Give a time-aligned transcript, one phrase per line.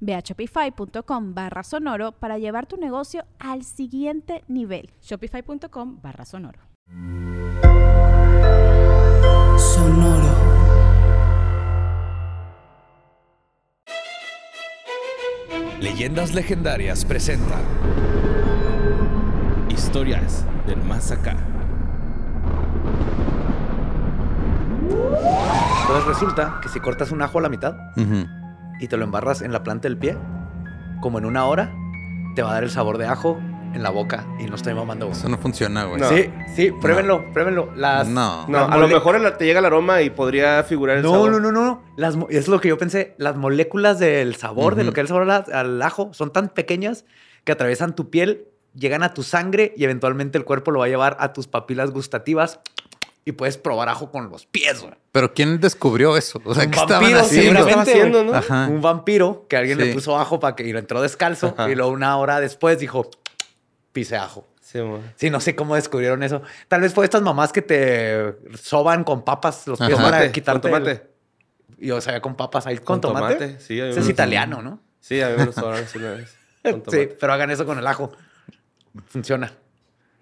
[0.00, 4.90] Ve a shopify.com barra sonoro para llevar tu negocio al siguiente nivel.
[5.02, 6.60] Shopify.com barra sonoro.
[9.58, 10.48] Sonoro.
[15.80, 17.60] Leyendas Legendarias presenta
[19.68, 21.36] Historias del más acá.
[25.82, 27.74] Entonces resulta que si cortas un ajo a la mitad
[28.80, 30.16] y te lo embarras en la planta del pie,
[31.00, 31.72] como en una hora,
[32.34, 33.38] te va a dar el sabor de ajo
[33.74, 35.06] en la boca y no estoy mamando.
[35.06, 35.18] güey.
[35.18, 36.00] Eso no funciona, güey.
[36.00, 36.08] No.
[36.08, 37.70] Sí, sí, pruébenlo, pruébenlo.
[37.76, 38.46] Las, No.
[38.48, 41.10] No, las a lo mejor el- te llega el aroma y podría figurar el No,
[41.12, 41.32] sabor.
[41.32, 41.82] no, no, no.
[41.96, 43.14] Las, mo- es lo que yo pensé.
[43.18, 46.48] Las moléculas del sabor, de lo que es el sabor al, al ajo, son tan
[46.48, 47.04] pequeñas
[47.44, 50.88] que atraviesan tu piel, llegan a tu sangre y eventualmente el cuerpo lo va a
[50.88, 52.60] llevar a tus papilas gustativas
[53.28, 54.94] y puedes probar ajo con los pies, güey.
[55.12, 56.40] Pero ¿quién descubrió eso?
[56.46, 57.60] O sea, Un ¿qué vampiro, Sí, haciendo?
[57.66, 58.34] estaba haciendo, ¿no?
[58.34, 58.68] Ajá.
[58.68, 59.92] Un vampiro que alguien le Sí.
[59.92, 61.68] puso ajo para que y lo entró descalzo Ajá.
[61.70, 63.10] y luego una hora después dijo,
[63.92, 64.48] pise ajo.
[64.62, 64.78] Sí.
[65.16, 66.40] Sí, no sé cómo descubrieron eso.
[66.68, 70.02] Tal vez fue estas mamás que te soban con papas los pies Ajá.
[70.02, 70.70] para Tomate, quitarte.
[70.70, 71.10] con el- tomate.
[71.80, 72.78] Y o sea, con papas ahí.
[72.78, 73.60] ¿Con, tomate?
[73.60, 74.80] Sí, a mí Ese es italiano, ¿no?
[75.00, 76.34] Sí, a mí me lo una vez.
[76.62, 77.06] Con Sí, tomate.
[77.20, 78.10] pero hagan eso con el ajo.
[79.06, 79.52] Funciona.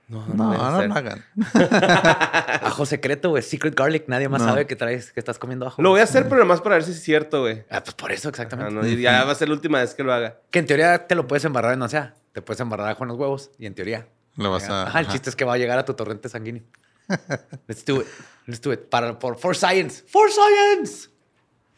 [0.09, 1.25] No, No, no lo hagan.
[2.63, 3.43] Ajo secreto, güey.
[3.43, 4.05] Secret garlic.
[4.09, 4.49] Nadie más No.
[4.49, 5.83] sabe que traes, que estás comiendo ajo.
[5.83, 7.65] Lo voy a hacer, pero nomás para ver si es cierto, güey.
[7.71, 8.73] Ah, pues por eso, Ah, exactamente.
[8.73, 10.39] no, y ya va a ser la última vez que lo haga.
[10.51, 13.09] Que en teoría te lo puedes embarrar en, o sea, te puedes embarrar ajo en
[13.09, 13.51] los huevos.
[13.59, 14.07] Y en teoría.
[14.37, 14.85] Lo vas a.
[14.87, 15.13] Ajá, el ajá.
[15.13, 16.63] chiste es que va a llegar a tu torrente sanguíneo.
[17.67, 18.07] Let's do it.
[18.47, 18.81] Let's do it.
[18.89, 20.05] Para, por, for science.
[20.07, 21.09] For science.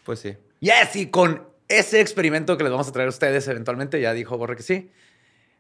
[0.05, 0.37] Pues sí.
[0.61, 4.37] Yes, y con ese experimento que les vamos a traer a ustedes eventualmente, ya dijo
[4.37, 4.91] Borre que sí,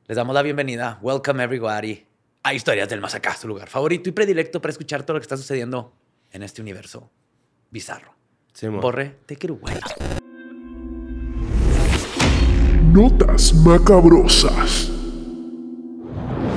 [0.06, 0.98] les damos la bienvenida.
[1.02, 2.04] Welcome everybody
[2.48, 5.24] a Historias del Más Acá, su lugar favorito y predilecto para escuchar todo lo que
[5.24, 5.92] está sucediendo
[6.32, 7.10] en este universo
[7.70, 8.14] bizarro.
[8.54, 8.80] Sí, mo.
[8.80, 9.78] Borre, it away.
[12.90, 14.97] Notas macabrosas.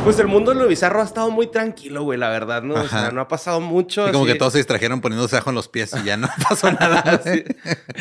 [0.03, 2.73] Pues el mundo de lo bizarro ha estado muy tranquilo, güey, la verdad, ¿no?
[2.73, 4.09] O sea, no ha pasado mucho.
[4.09, 6.71] Y como que todos se distrajeron poniéndose ajo en los pies y ya no pasó
[6.71, 7.21] nada.
[7.23, 7.43] Sí.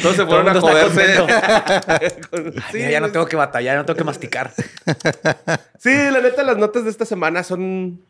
[0.01, 1.19] Todos se fueron a Todo joderse.
[2.73, 4.53] Ay, ya no tengo que batallar, ya no tengo que masticar.
[5.79, 8.03] Sí, la neta, las notas de esta semana son.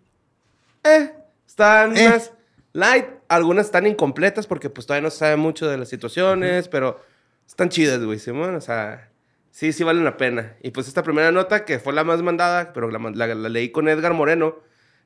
[0.82, 1.12] Eh,
[1.46, 2.06] están Eh.
[2.08, 2.32] unas
[2.72, 3.06] light.
[3.28, 7.00] Algunas están incompletas porque, pues, todavía no se sabe mucho de las situaciones, pero
[7.46, 8.56] están chidas, güey, Simón.
[8.56, 9.08] O sea,
[9.50, 10.54] sí, sí valen la pena.
[10.62, 13.70] Y pues, esta primera nota, que fue la más mandada, pero la, la- la leí
[13.70, 14.56] con Edgar Moreno,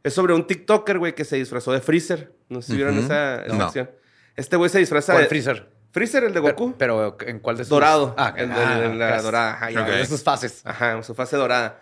[0.03, 2.32] es sobre un TikToker, güey, que se disfrazó de Freezer.
[2.49, 3.65] No sé si vieron esa, esa No.
[3.65, 3.91] acción.
[4.37, 5.28] Este güey se disfraza ¿Cuál de.
[5.28, 5.69] freezer?
[5.93, 6.75] Freezer, el de Goku.
[6.77, 7.71] Pero, pero, ¿en cuál de sus?
[7.71, 8.15] dorado.
[8.19, 9.22] Ah, en, ah, en- en la gracias.
[9.25, 9.53] dorada.
[9.54, 9.87] Ajá, ya Ok.
[9.88, 9.99] ves.
[9.99, 10.60] De sus fases.
[10.66, 11.81] Ajá, en su fase dorada.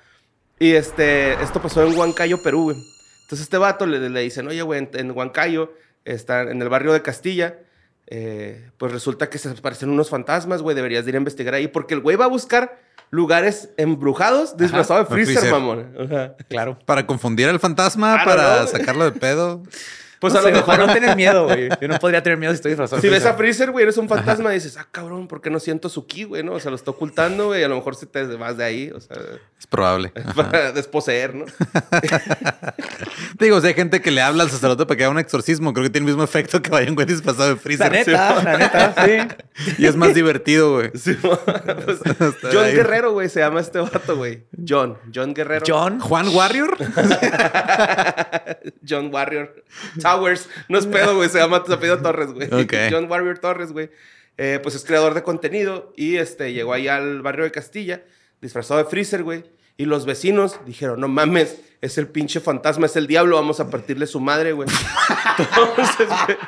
[0.59, 2.77] Y este, esto pasó en Huancayo, Perú, güey.
[3.23, 5.73] Entonces este vato le, le dicen, oye, güey, en, en Huancayo,
[6.05, 7.59] está en el barrio de Castilla,
[8.07, 11.69] eh, pues resulta que se aparecen unos fantasmas, güey, deberías de ir a investigar ahí,
[11.69, 12.81] porque el güey va a buscar
[13.11, 15.53] lugares embrujados disfrazado de de freezer, freezer.
[15.53, 15.95] mamón.
[15.99, 16.35] Ajá.
[16.49, 16.79] Claro.
[16.87, 18.67] Para confundir al fantasma, Ah, para no.
[18.67, 19.63] sacarlo de pedo.
[20.23, 20.79] Pues no a sé, lo mejor...
[20.79, 21.69] no tener miedo, güey.
[21.81, 23.03] Yo no podría tener miedo si estoy disfrazado.
[23.03, 23.73] Si ves a freezer.
[23.73, 26.43] Güey, eres un fantasma y dices, ah, cabrón, ¿por qué no siento su ki, güey?
[26.43, 26.53] ¿no?
[26.53, 27.63] O sea, lo está ocultando, güey.
[27.65, 29.17] A lo mejor si te vas de ahí, o sea,
[29.59, 30.13] Es probable.
[30.35, 31.45] Para desposeer, ¿no?
[33.39, 35.85] Digo, si hay gente que le habla al sacerdote para que haga un exorcismo, creo
[35.85, 37.91] que tiene el mismo efecto que vaya un güey disfrazado de La freezer.
[37.93, 39.73] neta, la neta, sí.
[39.79, 40.91] Y es más divertido, güey.
[40.95, 41.99] Sí, pues,
[42.53, 42.75] John ahí.
[42.75, 44.45] Guerrero, güey, se llama este vato, güey.
[44.67, 44.99] John.
[45.13, 45.65] John Guerrero.
[45.67, 45.99] John.
[46.01, 46.77] ¿Juan Warrior?
[48.89, 49.65] John Warrior.
[50.69, 51.29] No es pedo, güey.
[51.29, 52.49] Se llama se apellido Torres, güey.
[52.91, 53.91] John Warrior Torres, güey.
[54.39, 58.03] Eh, pues es creador de contenido y este, llegó ahí al barrio de Castilla,
[58.41, 59.45] disfrazado de Freezer, güey.
[59.77, 63.69] Y los vecinos dijeron, no mames, es el pinche fantasma, es el diablo, vamos a
[63.69, 64.69] partirle su madre, güey.
[65.39, 66.39] Entonces, güey,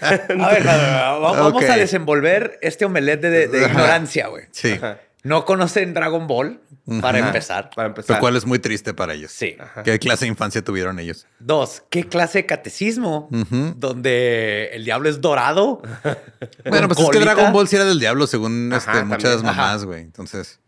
[0.00, 4.44] A ver, a ver, a ver, vamos a desenvolver este omelette de, de ignorancia, güey.
[4.50, 4.72] Sí.
[4.72, 4.98] ajá.
[5.28, 6.60] No conocen Dragon Ball,
[7.00, 7.26] para Ajá.
[7.28, 7.70] empezar.
[7.74, 8.16] Para empezar.
[8.16, 9.30] Lo cual es muy triste para ellos.
[9.30, 9.56] Sí.
[9.84, 11.26] ¿Qué clase de infancia tuvieron ellos?
[11.38, 13.28] Dos, ¿qué clase de catecismo?
[13.76, 15.82] Donde el diablo es dorado.
[16.64, 17.18] Bueno, pues es que.
[17.20, 20.00] Dragon Ball sí era del diablo, según Ajá, este, muchas mamás, güey.
[20.00, 20.60] Entonces,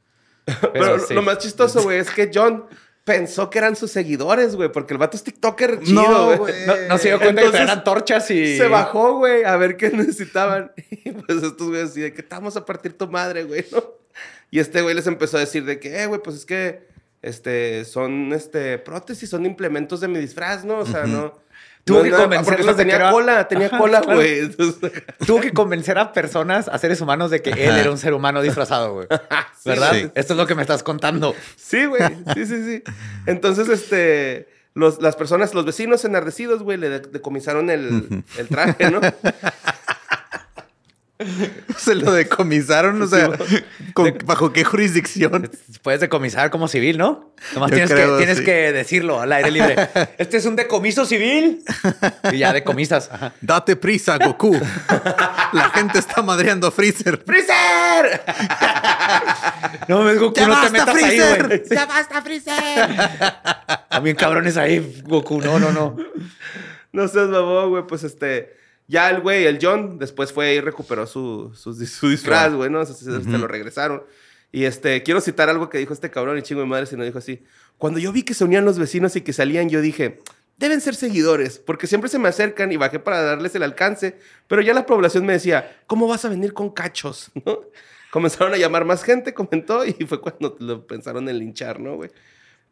[0.73, 1.15] Pero sí.
[1.15, 2.67] lo más chistoso, güey, es que John
[3.05, 6.55] pensó que eran sus seguidores, güey, porque el vato es TikToker chido, No, güey.
[6.67, 8.57] No, no se dio cuenta que Entonces, traían antorchas y.
[8.57, 10.73] Se bajó, güey, a ver qué necesitaban.
[10.91, 14.00] Y pues estos güeyes así de que te vamos a partir tu madre, güey, ¿no?
[14.51, 16.89] Y este güey les empezó a decir de que, eh, güey, pues es que
[17.23, 20.79] este, son este, prótesis, son implementos de mi disfraz, ¿no?
[20.79, 21.39] O sea, no.
[21.85, 24.41] Tuvo no que de que tenía era- cola, tenía Ajá, cola, güey.
[24.41, 24.93] Entonces,
[25.27, 28.43] Tuvo que convencer a personas, a seres humanos, de que él era un ser humano
[28.43, 29.07] disfrazado, güey.
[29.65, 29.93] ¿Verdad?
[29.95, 30.11] Sí.
[30.15, 31.35] Esto es lo que me estás contando.
[31.57, 32.03] Sí, güey.
[32.35, 32.83] Sí, sí, sí.
[33.27, 34.49] Entonces, este.
[34.75, 39.01] Los, las personas, los vecinos enardecidos, güey, le de- decomisaron el, el traje, ¿no?
[41.77, 43.31] se lo decomisaron, o sea,
[43.95, 45.51] ¿con- ¿bajo qué jurisdicción?
[45.83, 47.35] Puedes decomisar como civil, ¿no?
[47.55, 48.45] Nomás Yo tienes, creo, que, tienes sí.
[48.45, 49.77] que decirlo al aire libre.
[50.19, 51.63] Este es un decomiso civil.
[52.33, 53.11] Y ya decomisas.
[53.11, 53.33] Ajá.
[53.41, 54.59] Date prisa, Goku.
[55.53, 57.23] La gente está madreando a Freezer.
[57.25, 58.23] ¡Freezer!
[59.89, 61.47] No me Goku, ¡Ya no te metas ahí, Freezer!
[61.47, 61.63] güey.
[61.71, 62.91] ¡Ya basta, Freezer!
[63.89, 65.41] También cabrones ahí, Goku.
[65.41, 65.97] No, no, no.
[66.93, 67.87] No seas babón, güey.
[67.87, 68.60] Pues este.
[68.91, 72.85] Ya el güey, el John, después fue y recuperó su, su, su disfraz, güey, ¿no?
[72.85, 74.03] Se, se- se lo regresaron.
[74.53, 77.05] Y este, quiero citar algo que dijo este cabrón y chingo de madre, si no
[77.05, 77.45] dijo así.
[77.79, 80.19] Cuando yo vi que se unían los vecinos y que salían, yo dije,
[80.57, 84.61] deben ser seguidores, porque siempre se me acercan y bajé para darles el alcance, pero
[84.61, 87.31] ya la población me decía, ¿cómo vas a venir con cachos?
[87.47, 87.61] ¿No?
[88.11, 92.11] Comenzaron a llamar más gente, comentó, y fue cuando lo pensaron en linchar, ¿no, güey?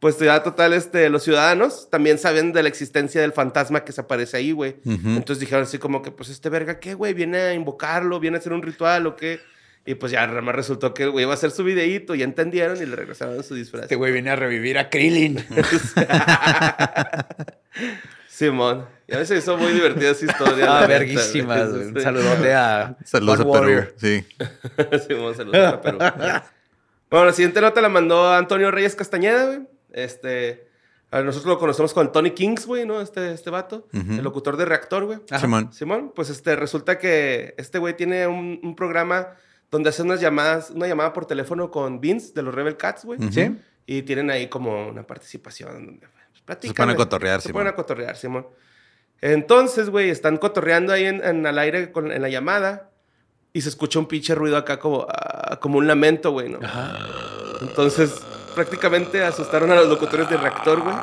[0.00, 4.00] Pues ya total, este, los ciudadanos también saben de la existencia del fantasma que se
[4.00, 4.76] aparece ahí, güey.
[4.84, 7.14] Entonces dijeron así como que, pues, este verga, ¿qué, güey?
[7.14, 8.20] ¿Viene a invocarlo?
[8.20, 9.40] ¿Viene a hacer un ritual o qué?
[9.88, 12.24] Y pues ya nada más resultó que el güey iba a hacer su videíto, ya
[12.24, 13.84] entendieron y le regresaron su disfraz.
[13.84, 15.38] Este güey viene a revivir a Krillin.
[18.28, 18.86] Simón.
[19.06, 20.78] Y a veces hizo muy divertida esa historia.
[20.78, 21.70] Ah, verguísimas.
[21.70, 23.88] Un saludote a Saludos a Perú.
[23.96, 24.26] Sí.
[25.08, 25.98] Simón, saludos a Perú.
[27.10, 29.60] Bueno, la siguiente nota la mandó Antonio Reyes Castañeda, güey.
[29.92, 30.68] Este,
[31.10, 33.00] a nosotros lo conocemos con Tony Kings, güey, ¿no?
[33.00, 35.18] Este, este vato, el locutor de Reactor, güey.
[35.40, 35.72] Simón.
[35.72, 39.28] Simón, pues este, resulta que este güey tiene un, un programa
[39.70, 43.18] donde hace unas llamadas, una llamada por teléfono con Vince de los Rebel Cats, güey.
[43.30, 43.56] ¿Sí?
[43.86, 46.74] Y tienen ahí como una participación donde pues, platican.
[46.74, 47.60] Se ponen a cotorrear, Se Simón.
[47.60, 48.46] ponen a cotorrear, Simón.
[49.20, 52.90] Entonces, güey, están cotorreando ahí en, en al aire con, en la llamada
[53.52, 56.60] y se escucha un pinche ruido acá como, ah, como un lamento, güey, ¿no?
[57.62, 58.22] Entonces,
[58.54, 60.94] prácticamente asustaron a los locutores de reactor, güey.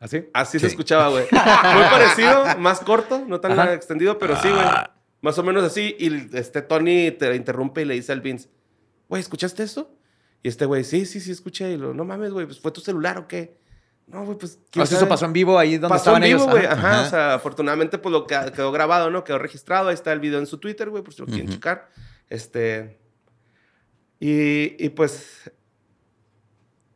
[0.00, 0.28] ¿Así?
[0.32, 0.60] Así Sí.
[0.60, 1.24] se escuchaba, güey.
[1.32, 3.74] Muy parecido, más corto, no tan Ajá.
[3.74, 4.64] extendido, pero sí, güey.
[5.20, 5.96] Más o menos así.
[5.98, 8.48] Y este Tony te interrumpe y le dice al Vince,
[9.08, 9.90] güey, ¿escuchaste eso?
[10.42, 11.72] Y este güey, sí, sí, sí, escuché.
[11.72, 13.58] Y lo, no mames, güey, pues fue tu celular o qué.
[14.06, 14.60] No, güey, pues.
[14.70, 15.08] ¿quién O sea, eso sabe?".
[15.10, 16.64] pasó en vivo ahí donde Pasó estaban en vivo, güey.
[16.64, 16.74] Ajá.
[16.76, 16.90] Ajá.
[17.00, 17.06] Ajá.
[17.06, 19.24] O sea, afortunadamente, pues lo que quedó grabado, ¿no?
[19.24, 19.88] Quedó registrado.
[19.88, 21.54] Ahí está el video en su Twitter, güey, por si lo quieren Ujú.
[21.54, 21.88] checar.
[22.28, 23.00] Este.
[24.20, 25.50] Y, y pues.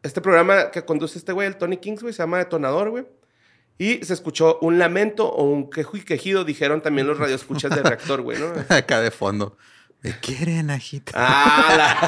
[0.02, 3.06] Este programa que conduce este güey, el Tony Kings, güey, se llama Detonador, güey.
[3.78, 7.84] Y se escuchó un lamento o un quejo y quejido, dijeron también los radioescuchas del
[7.84, 8.52] reactor, güey, ¿no?
[8.74, 9.56] Acá de fondo.
[10.02, 11.14] Me quieren agitar.
[11.16, 11.98] ¡Ah!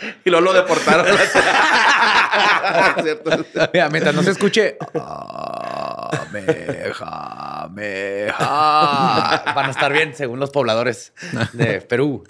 [0.00, 1.06] la- y luego lo deportaron.
[3.02, 3.44] ¿Cierto?
[3.72, 4.76] Mira, mientras no se escuche.
[4.94, 11.12] "Ah, meja, meja", Van a estar bien, según los pobladores
[11.52, 12.24] de Perú.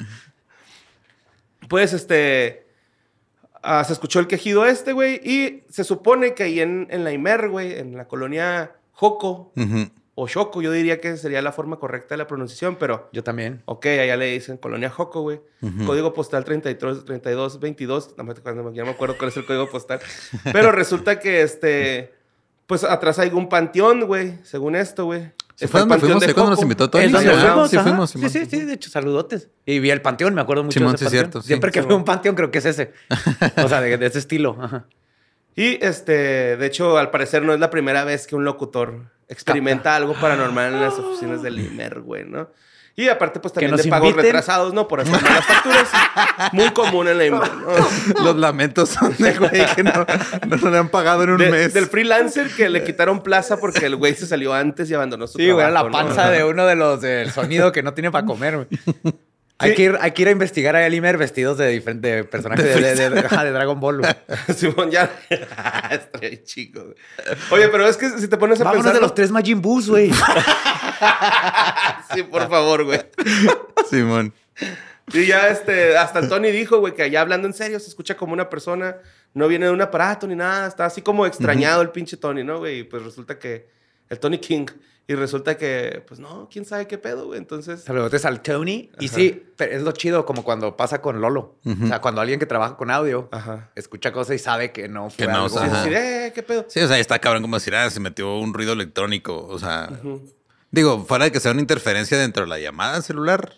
[1.69, 2.64] Pues este.
[3.65, 5.21] Ah, se escuchó el quejido este, güey.
[5.25, 9.53] Y se supone que ahí en, en la Imer, güey, en la colonia Joco
[10.17, 13.09] o Choco, yo diría que sería la forma correcta de la pronunciación, pero.
[13.13, 13.63] Yo también.
[13.65, 15.41] Ok, allá le dicen colonia Joco, güey.
[15.61, 15.87] Ujú.
[15.87, 18.15] Código postal 33, 32, 22.
[18.17, 18.35] No me,
[18.75, 20.01] ya me acuerdo cuál es el código postal.
[20.53, 22.15] Pero resulta que este.
[22.67, 24.39] Pues atrás hay un panteón, güey.
[24.45, 25.33] Según esto, güey.
[25.57, 27.05] ¿Se fue el donde panteón fuimos de ahí cuando nos invitó Tony?
[27.05, 27.71] ¿Es donde Sí, fuimos?
[27.71, 29.51] sí fuimos, Sí, sí, sí, de hecho, saludotes.
[29.67, 31.23] Y vi el panteón, me acuerdo mucho Simón, de ese sí, panteón.
[31.23, 31.47] cierto, sí.
[31.49, 32.93] Siempre que veo un panteón creo que es ese.
[33.63, 34.57] O sea, de, de ese estilo.
[34.61, 34.87] Ajá.
[35.57, 39.95] Y este, de hecho, al parecer no es la primera vez que un locutor experimenta
[39.95, 42.49] algo paranormal en las oficinas del IMER, güey, ¿no?
[42.97, 44.27] Y aparte, pues también de pagos inviten.
[44.27, 44.87] retrasados, ¿no?
[44.87, 45.89] Por hacer malas facturas.
[46.53, 47.43] Muy común en la ¿no?
[48.23, 50.07] Los lamentos son de güey que no,
[50.47, 51.75] no le han pagado en un De- mes.
[51.75, 55.39] Del freelancer que le quitaron plaza porque el güey se salió antes y abandonó su
[55.39, 55.89] Sí, güey, era trabajo.
[55.93, 56.07] la ¿no?
[56.09, 59.15] panza de uno de los del sonido que no tiene para comer, güey.
[59.59, 62.95] Hay, que ir, hay que ir a investigar a Elimer vestidos de diferentes personajes de,
[62.95, 64.03] de- de- Dragon Ball.
[64.57, 65.11] Simón, ya.
[65.91, 66.97] Estoy chico, güey.
[67.51, 68.95] Oye, pero es que si te pones a Vámonos pensar...
[68.95, 70.11] de los tres Majin Boos, güey.
[72.15, 73.01] Sí, por favor, güey.
[73.91, 74.33] Simón.
[75.13, 78.17] Y ya este, hasta el Tony dijo, güey, que allá hablando en serio se escucha
[78.17, 78.97] como una persona,
[79.35, 82.59] no viene de un aparato ni nada, está así como extrañado el pinche Tony, ¿no,
[82.59, 82.81] güey?
[82.81, 83.69] Y pues resulta que,
[84.09, 84.67] el Tony King,
[85.07, 87.39] y resulta que, pues no, quién sabe qué pedo, güey.
[87.39, 88.91] Entonces, Saludos al Tony.
[89.01, 91.57] Y sí, pero es lo chido como cuando pasa con Lolo.
[91.65, 93.71] O sea, cuando alguien que trabaja con audio ajá.
[93.75, 96.65] escucha cosas y sabe que no fue Que no, algo- o decir, eh, qué pedo.
[96.69, 99.47] Sí, o sea, está cabrón como decir, ah, se metió un ruido electrónico.
[99.47, 99.91] O sea,
[100.71, 103.53] digo, fuera de que sea una interferencia dentro de la llamada celular.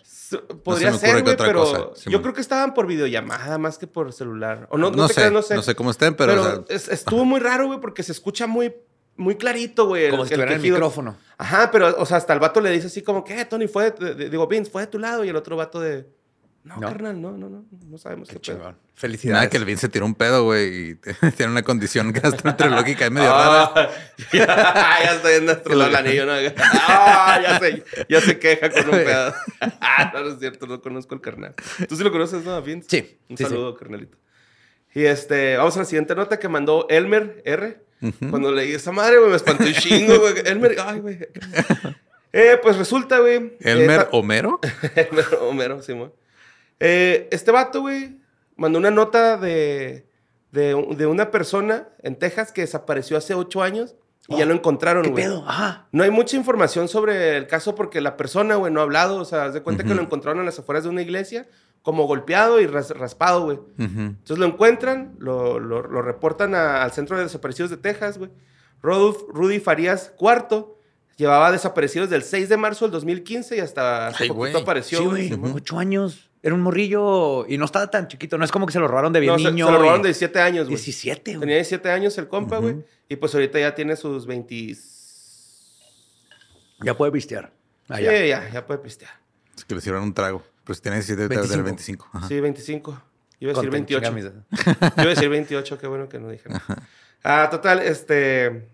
[0.65, 3.77] Podría me ser, que güey, otra pero cosa, yo creo que estaban por videollamada más
[3.77, 4.67] que por celular.
[4.69, 5.55] O no, no, No, te sé, creas, no sé.
[5.55, 8.11] no sé cómo estén, pero, Pero, o sea, es- estuvo muy raro, güey, porque se
[8.11, 8.75] escucha muy,
[9.17, 10.05] muy clarito, güey.
[10.05, 11.17] el- Como si el estuviera en el micrófono.
[11.37, 13.67] Ajá, pero, o sea, hasta el vato le dice así como, ¿qué, Tony?
[13.67, 15.23] Fue, de- de- digo, Vince, fue de tu lado.
[15.25, 16.07] Y el otro vato de,
[16.63, 16.87] no, No.
[16.87, 18.55] carnal, no, no, no, no sabemos qué, Qué pedo.
[18.57, 18.71] chingón.
[18.73, 19.49] nada Felicidades.
[19.49, 20.95] que el Vin se tiró un pedo, güey, y
[21.37, 23.71] tiene una condición gastroenterológica y medio rara.
[23.75, 23.89] Ah,
[24.33, 24.45] ya,
[25.03, 26.33] ya estoy en nuestro lado del anillo, ¿no?
[26.87, 29.33] Ah, ya se, ya se queja con un pedo.
[29.79, 31.53] Ah, no, no es cierto, no conozco al carnal.
[31.87, 32.87] ¿Tú sí lo conoces, no, Vince?
[32.89, 33.49] Sí, Un sí, sí.
[33.49, 34.17] saludo, carnalito.
[34.95, 37.85] Y este, vamos a la siguiente nota que mandó Elmer R.
[38.29, 40.33] Cuando leí esa madre, güey, me espantó un chingo, güey.
[40.45, 41.19] Elmer, ay, güey.
[42.33, 43.35] Eh, pues resulta, güey.
[43.37, 44.59] eh, Elmer ta- Homero.
[44.95, 46.13] Elmer Homero, Simón.
[46.79, 48.17] Eh, este vato, güey,
[48.55, 50.05] mandó una nota de,
[50.51, 53.95] de, de una persona en Texas que desapareció hace ocho años
[54.27, 55.23] y ya lo encontraron, ¿Qué güey.
[55.23, 55.43] pedo?
[55.47, 55.87] Ajá.
[55.91, 59.15] No hay mucha información sobre el caso porque la persona, güey, no ha hablado.
[59.21, 61.47] O sea, haz de cuenta que lo encontraron en las afueras de una iglesia,
[61.87, 63.59] como golpeado y ras- raspado, güey.
[63.77, 68.29] Entonces lo encuentran, lo, lo- lo reportan a- al Centro de Desaparecidos de Texas, güey.
[68.81, 70.65] Rodolf Rudy Farías IV
[71.15, 74.61] llevaba desaparecido desde el 6 de marzo del 2015 y hasta hace Ay, poquito güey.
[74.63, 75.53] apareció, Sí, güey.
[75.55, 76.29] Ocho años.
[76.43, 78.37] Era un morrillo y no estaba tan chiquito.
[78.37, 79.67] No es como que se lo robaron de bien No, se, niño.
[79.67, 80.75] se lo robaron de 17 años, güey.
[80.75, 81.39] 17, güey.
[81.39, 82.83] Tenía 17 años el compa, güey.
[83.07, 84.75] Y pues ahorita ya tiene sus 20...
[86.83, 87.53] Ya puede pistear.
[87.87, 88.25] Sí, Allá.
[88.25, 89.11] ya, ya puede pistear.
[89.55, 90.43] Es que le hicieron un trago.
[90.67, 92.09] Pero si tiene 17, debe tener 25.
[92.13, 92.27] Ajá.
[92.27, 93.01] Sí, 25.
[93.39, 94.09] Iba a decir Content, 28.
[94.09, 96.49] chinga Yo iba a decir 28, qué bueno que no dije.
[97.23, 98.67] Ah, total, este...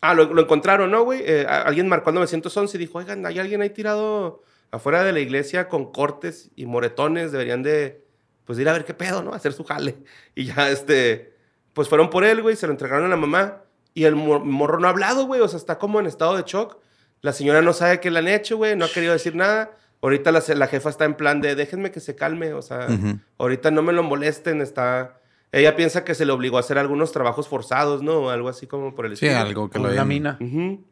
[0.00, 1.20] Ah, lo, lo encontraron, ¿no, güey?
[1.24, 5.20] Eh, alguien marcó al 911 y dijo, oigan, hay alguien ahí tirado afuera de la
[5.20, 7.32] iglesia con cortes y moretones.
[7.32, 8.02] Deberían de,
[8.44, 9.34] pues, ir a ver qué pedo, ¿no?
[9.34, 9.96] Hacer su jale.
[10.34, 11.34] Y ya, este...
[11.74, 13.62] Pues fueron por él, güey, se lo entregaron a la mamá.
[13.92, 15.42] Y el mor- morro no ha hablado, güey.
[15.42, 16.78] O sea, está como en estado de shock.
[17.20, 18.74] La señora no sabe qué le han hecho, güey.
[18.76, 19.76] No ha querido decir nada.
[20.02, 22.52] Ahorita la, la jefa está en plan de, déjenme que se calme.
[22.52, 23.18] O sea, Ujú.
[23.38, 24.60] ahorita no me lo molesten.
[24.60, 25.20] Está...
[25.52, 28.14] Ella piensa que se le obligó a hacer algunos trabajos forzados, ¿no?
[28.18, 29.40] O algo así como por el Sí, estilo.
[29.46, 30.36] algo que lo hayan- mina.
[30.40, 30.84] Ujú.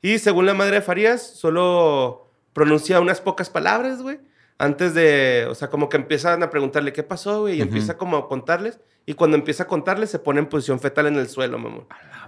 [0.00, 4.18] Y según la madre de Farías, solo pronuncia unas pocas palabras, güey.
[4.58, 7.68] Antes de, o sea, como que empiezan a preguntarle qué pasó, güey, y Ujú.
[7.68, 8.78] empieza como a contarles.
[9.06, 11.86] Y cuando empieza a contarles, se pone en posición fetal en el suelo, mamón.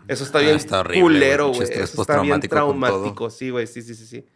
[0.09, 2.89] Eso está Ah, bien está horrible, culero, güey, Eso está bien postraumático con todo.
[2.89, 4.27] traumático, sí, güey, sí, sí, sí, sí.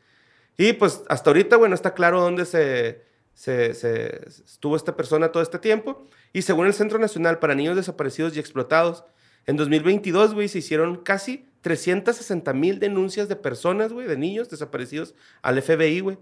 [0.58, 5.42] Y pues hasta ahorita, bueno, está claro dónde se, se, se- estuvo esta persona todo
[5.42, 6.06] este tiempo.
[6.34, 9.04] Y según el Centro Nacional para Niños Desaparecidos y Explotados,
[9.46, 15.14] en 2022, güey, se hicieron casi 360 mil denuncias de personas, güey, de niños desaparecidos
[15.40, 16.18] al FBI, güey.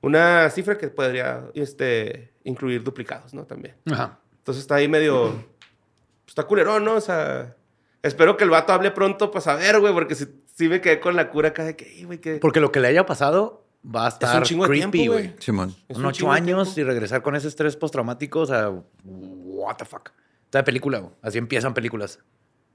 [0.00, 3.46] Una cifra que podría este, incluir duplicados, ¿no?
[3.46, 3.74] También.
[3.90, 4.20] Ajá.
[4.38, 5.32] Entonces está ahí medio...
[5.32, 6.94] pues, está culerón, ¿no?
[6.94, 7.56] O sea...
[8.00, 11.16] Espero que el vato hable pronto para saber, güey, porque si, si me quedé con
[11.16, 12.36] la cura acá de que, "Ey, güey, que...
[12.36, 15.34] Porque lo que le haya pasado va a Es estar un chingo de creepy, güey.
[15.38, 15.74] Simón.
[15.88, 18.70] Es Son un ocho años y regresar con ese estrés postraumático, o sea,
[19.04, 20.10] what the fuck.
[20.44, 21.12] Está de película, güey.
[21.22, 22.18] Así empiezan películas.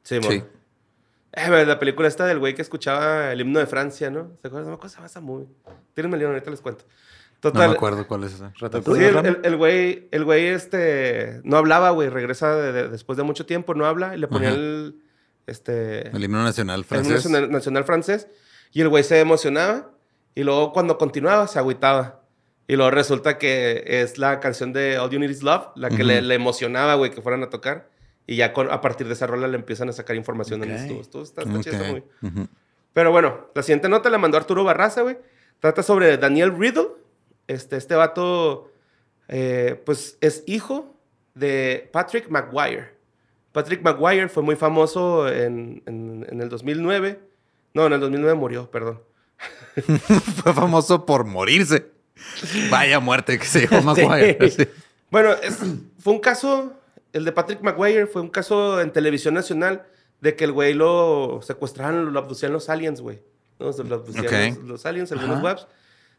[0.03, 0.19] Sí.
[0.21, 0.43] Sí.
[1.35, 4.31] Eh, güey, la película esta del güey que escuchaba el himno de Francia, ¿no?
[4.41, 4.65] ¿Se acuerdan?
[4.65, 5.47] No me acuerdo, esa movie.
[5.95, 6.85] Tírenme el león, ahorita les cuento.
[7.43, 7.69] No Total.
[7.71, 8.53] me acuerdo cuál es esa.
[8.57, 9.03] Sí,
[9.43, 12.07] el, güey, el güey este, no hablaba, güey.
[12.09, 14.15] Regresa de- de- después de mucho tiempo, no habla.
[14.15, 14.57] Y le ponía Ajá.
[14.57, 15.01] el,
[15.47, 17.13] este, El himno nacional el himno francés.
[17.25, 18.27] nacional, nacional francés.
[18.71, 19.89] Y el güey se emocionaba.
[20.35, 22.21] Y luego cuando continuaba, se agüitaba.
[22.67, 25.95] Y luego resulta que es la canción de All You Need Is Love, la que
[25.95, 26.03] Ujú.
[26.05, 27.89] le, le emocionaba, güey, que fueran a tocar.
[28.25, 30.67] Y ya con- a partir de esa rola le empiezan a sacar información Ok.
[30.67, 31.01] en estuvo.
[31.01, 32.03] Estuvo- Está, está chido, está Ok.
[32.21, 32.47] muy- Ujú.
[32.93, 35.17] pero bueno, la siguiente nota la mandó Arturo Barraza, güey.
[35.59, 36.87] Trata sobre Daniel Riddle.
[37.47, 38.71] Este, este vato,
[39.27, 40.95] eh, pues, es hijo
[41.35, 42.93] de Patrick Maguire.
[43.51, 47.19] Patrick Maguire fue muy famoso en, en- en el 2009.
[47.73, 49.01] No, en el 2009 murió, perdón.
[50.43, 51.91] Fue famoso por morirse.
[52.69, 54.37] Vaya muerte que se llevó Maguire.
[54.49, 54.63] Sí.
[54.63, 54.69] Sí.
[55.09, 55.59] Bueno, es-
[55.99, 56.73] fue un caso,
[57.11, 59.83] el de Patrick Maguire fue un caso en televisión nacional
[60.21, 63.21] de que el güey lo secuestraron, lo abducían los aliens, güey.
[63.59, 63.71] ¿no?
[63.71, 65.45] Lo abducían los, los aliens, algunos Ajá.
[65.45, 65.67] webs.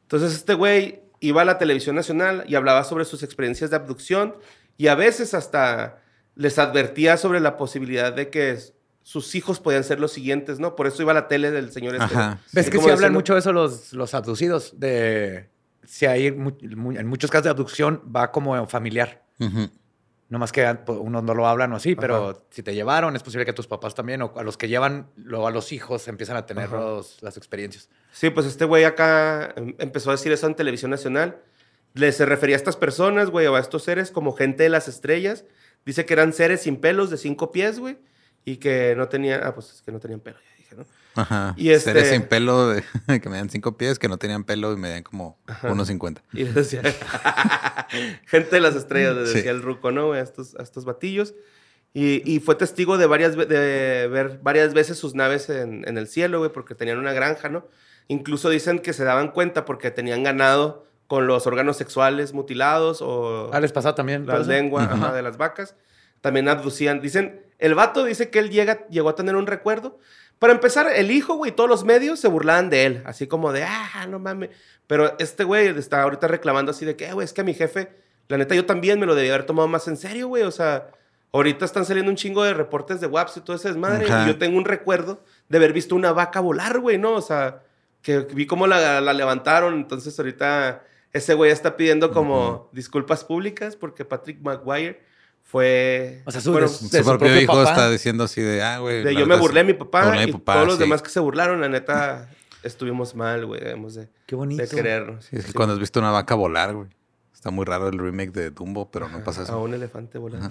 [0.02, 4.36] Entonces este güey iba a la televisión nacional y hablaba sobre sus experiencias de abducción
[4.76, 6.02] y a veces hasta
[6.34, 8.58] les advertía sobre la posibilidad de que
[9.06, 10.74] sus hijos podían ser los siguientes, ¿no?
[10.74, 12.06] Por eso iba a la tele del señor este.
[12.16, 12.40] Ajá.
[12.52, 14.80] ¿Ves que sí hablan mucho de eso los, los abducidos?
[14.80, 15.50] De
[15.84, 19.22] si hay en muchos casos de abducción va como familiar.
[19.38, 19.68] Ujú.
[20.30, 23.44] No más que unos no lo hablan o así, pero si te llevaron, es posible
[23.44, 26.46] que tus papás también, o a los que llevan luego a los hijos empiezan a
[26.46, 26.76] tener Ajá.
[26.78, 27.90] los- las experiencias.
[28.10, 31.42] Sí, pues este güey acá em, empezó a decir eso en televisión nacional.
[31.92, 34.88] Le se refería a estas personas, güey, o a estos seres como gente de las
[34.88, 35.44] estrellas.
[35.84, 37.98] Dice que eran seres sin pelos de cinco pies, güey.
[38.44, 39.40] Y que no tenían...
[39.42, 40.84] Ah, pues es que no tenían pelo, ya dije, ¿no?
[41.16, 41.54] Ajá.
[41.56, 42.82] Y este- Seres sin pelo de-
[43.20, 46.20] que medían cinco pies, que no tenían pelo y medían como 1.50.
[46.32, 46.82] Y le decía...
[48.26, 49.34] gente de las estrellas, le Sí.
[49.36, 50.12] decía el ruco, ¿no?
[50.12, 51.34] A estos, a estos batillos.
[51.92, 56.08] Y, y fue testigo de, varias, de ver varias veces sus naves en, en el
[56.08, 57.68] cielo, güey, porque tenían una granja, ¿no?
[58.08, 63.50] Incluso dicen que se daban cuenta porque tenían ganado con los órganos sexuales mutilados o
[63.52, 64.26] Ah, les pasaba también.
[64.26, 65.76] las pues, lenguas ajá, de las vacas.
[66.20, 67.00] También abducían.
[67.00, 69.98] Dicen, el vato dice que él llega, llegó a tener un recuerdo.
[70.38, 73.02] Para empezar, el hijo, güey, todos los medios se burlaban de él.
[73.06, 74.50] Así como de, ah, no mames.
[74.86, 77.54] Pero este güey está ahorita reclamando así de que, "Eh, güey, es que a mi
[77.54, 77.90] jefe,
[78.28, 80.42] la neta, yo también me lo debía haber tomado más en serio, güey.
[80.42, 80.88] O sea,
[81.32, 84.06] ahorita están saliendo un chingo de reportes de WAPS y todo ese desmadre.
[84.06, 84.24] Ajá.
[84.24, 87.12] Y yo tengo un recuerdo de haber visto una vaca volar, güey, ¿no?
[87.12, 87.62] O sea,
[88.02, 89.74] que vi cómo la, la levantaron.
[89.74, 90.82] Entonces, ahorita
[91.12, 95.00] ese güey está pidiendo como disculpas públicas porque Patrick Maguire
[95.54, 96.20] fue.
[96.24, 97.70] O sea, su- bueno, de su- Su, de su propio, propio hijo papá.
[97.70, 99.04] está diciendo así de, ah, güey.
[99.04, 99.72] de yo me burlé de sí.
[99.72, 102.28] mi papá burlé y mi papá, todos los demás que se burlaron, la neta,
[102.64, 103.60] estuvimos mal, güey.
[103.60, 104.60] Debemos de, Qué bonito.
[104.60, 105.26] de querernos.
[105.26, 105.54] Sí, es que Sí.
[105.54, 106.88] cuando has visto una vaca volar, güey.
[107.32, 109.60] Está muy raro el remake de Dumbo, pero no pasa A eso.
[109.62, 110.48] un elefante volando.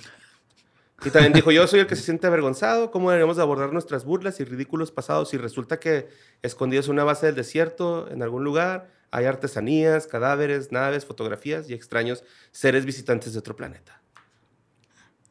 [1.05, 4.05] Y también dijo, yo soy el que se siente avergonzado, ¿cómo deberíamos de abordar nuestras
[4.05, 6.07] burlas y ridículos pasados si resulta que
[6.43, 11.73] escondidos en una base del desierto, en algún lugar, hay artesanías, cadáveres, naves, fotografías y
[11.73, 13.99] extraños seres visitantes de otro planeta?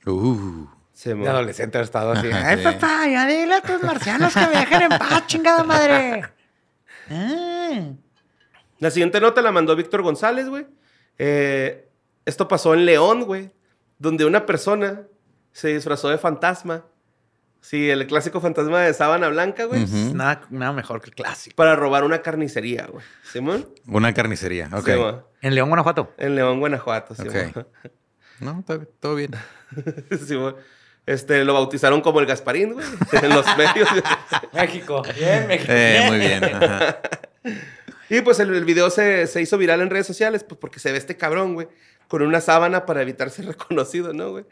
[0.07, 0.67] Uh.
[0.93, 2.29] Se De adolescente ha estado así.
[2.31, 2.65] Ay, sí.
[2.65, 6.25] papá, ya dile a tus marcianos que viajen en paz, chingada madre.
[7.11, 7.93] Ah.
[8.79, 10.67] La siguiente nota la mandó Víctor González, güey.
[11.19, 11.89] Eh,
[12.25, 13.51] esto pasó en León, güey,
[13.99, 15.03] donde una persona
[15.53, 16.85] se disfrazó de fantasma.
[17.61, 19.87] Sí, el clásico fantasma de sábana blanca, güey.
[20.15, 21.55] Nada, nada mejor que el clásico.
[21.57, 23.05] Para robar una carnicería, güey.
[23.23, 23.69] ¿Simón?
[23.87, 24.88] Una carnicería, ok.
[25.43, 26.12] En León, Guanajuato.
[26.19, 27.53] En León, Guanajuato, Simón.
[27.55, 27.67] Ok.
[28.42, 28.64] No,
[29.00, 29.31] todo, bien.
[30.26, 30.57] Simón.
[31.07, 32.87] Este, lo bautizaron como el Gasparín, güey.
[33.12, 33.88] En los medios.
[34.52, 35.02] México.
[35.16, 35.72] Bien, México.
[35.72, 36.44] Eh, muy bien.
[36.44, 37.00] ajá.
[38.09, 40.92] Y pues el, el video se, se hizo viral en redes sociales, pues porque se
[40.92, 41.68] ve este cabrón, güey,
[42.09, 44.44] con una sábana para evitar ser reconocido, ¿no, güey?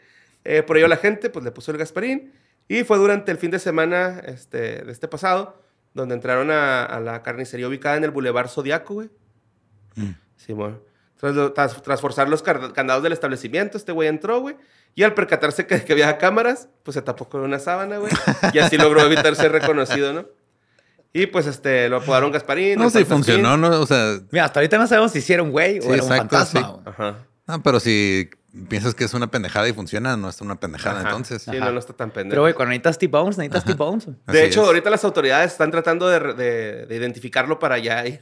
[0.43, 2.33] Eh, por ello la gente, pues le puso el Gasparín.
[2.67, 5.61] Y fue durante el fin de semana este, de este pasado,
[5.93, 9.09] donde entraron a, a la carnicería ubicada en el Boulevard Zodiaco, güey.
[9.95, 10.11] Mm.
[10.37, 10.81] Simón.
[11.21, 14.57] Tras, lo- tras- tras forzar los candados del establecimiento, este güey entró, güey.
[14.95, 18.11] Y al percatarse que, que había cámaras, pues se tapó con una sábana, güey.
[18.53, 20.25] Y así logró evitar ser reconocido, ¿no?
[21.13, 22.77] Y pues este, lo apodaron Gasparín.
[22.79, 23.17] No, sí Fantasmín.
[23.17, 23.79] funcionó, ¿no?
[23.81, 26.37] O sea, Mira, hasta ahorita no sabemos si hicieron güey o Sí, era un exacto,
[26.37, 26.59] fantasma.
[26.61, 26.67] sí.
[26.67, 26.81] güey.
[26.87, 27.17] Ajá.
[27.47, 28.29] no, pero si
[28.69, 31.09] piensas que es una pendejada y funciona, no es una pendejada Ajá.
[31.09, 31.41] entonces.
[31.43, 31.65] Sí, Ajá.
[31.65, 32.31] no, no está tan pendejo.
[32.31, 33.65] Pero, güey, cuando necesitas T-Bones, necesitas.
[33.65, 34.05] T-Bones.
[34.07, 34.67] de Así hecho, es.
[34.67, 38.07] ahorita las autoridades están tratando de, de- de identificarlo para allá.
[38.07, 38.19] Y,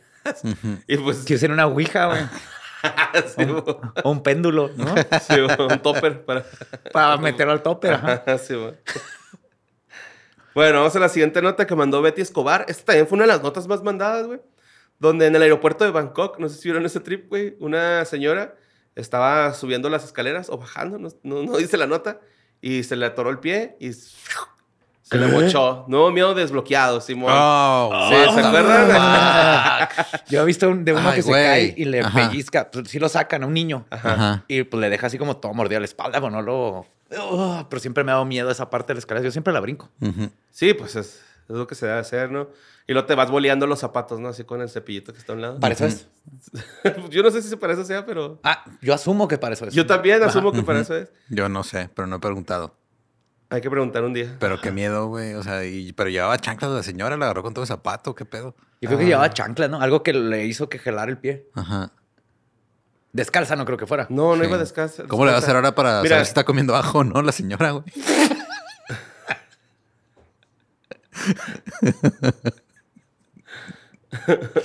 [0.88, 1.20] y pues...
[1.26, 2.22] Que usen una ouija, güey.
[3.36, 3.46] sí,
[4.04, 4.96] un péndulo, ¿no?
[5.22, 6.46] sí, un topper para...
[6.94, 7.89] Para meterlo al tope.
[7.89, 8.38] Ajá.
[8.38, 8.72] Sí, bo.
[10.56, 12.65] bueno, vamos a la siguiente nota que mandó Betty Escobar.
[12.68, 14.42] Esta también fue una de las notas más mandadas, güey.
[14.98, 18.56] Donde en el aeropuerto de Bangkok, no sé si vieron ese trip, güey, una señora
[18.96, 22.20] estaba subiendo las escaleras o bajando, no, no- no dice la nota,
[22.60, 23.92] y se le atoró el pie y
[25.10, 25.86] se le mochó.
[25.88, 27.32] Nuevo miedo desbloqueado, Simón.
[27.36, 29.89] Oh, Sí, what ¿se acuerdan?
[30.30, 32.30] Yo he visto un- de uno Ay, que se cae y le Ajá.
[32.30, 32.69] pellizca.
[32.72, 33.86] Pues, sí lo sacan a un niño.
[33.89, 34.43] Ajá.
[34.48, 36.86] Y pues le deja así como todo mordido a la espalda, pero no lo...
[37.12, 39.26] Ugh, pero siempre me ha dado miedo esa parte de la escalera.
[39.26, 39.89] Yo siempre la brinco.
[40.52, 42.50] Sí, pues es, es lo que se debe hacer, ¿no?
[42.88, 44.30] Y luego te vas boleando los zapatos, ¿no?
[44.30, 45.60] Así con el cepillito que está a un lado.
[45.60, 46.08] Para eso es.
[47.12, 48.39] Yo no sé si para eso sea, pero...
[48.43, 49.74] Ah, yo asumo que para eso es.
[49.74, 51.10] Yo también asumo que para eso es.
[51.30, 52.76] Yo no sé, pero no he preguntado.
[53.52, 54.36] Hay que preguntar un día.
[54.40, 55.34] Pero qué miedo, güey.
[55.34, 58.26] O sea, y, pero llevaba chanclas la señora, la agarró con todo el zapato, qué
[58.26, 58.56] pedo.
[58.82, 59.82] Yo creo que llevaba chanclas, ¿no?
[59.82, 61.48] Algo que le hizo que gelar el pie.
[61.56, 61.92] Ajá.
[63.12, 64.06] Descalza no creo que fuera.
[64.10, 64.48] No, no Sí.
[64.50, 65.08] iba a descansar.
[65.08, 66.16] ¿Cómo le va a hacer ahora para Mira.
[66.16, 67.86] saber si está comiendo ajo o no la señora, güey?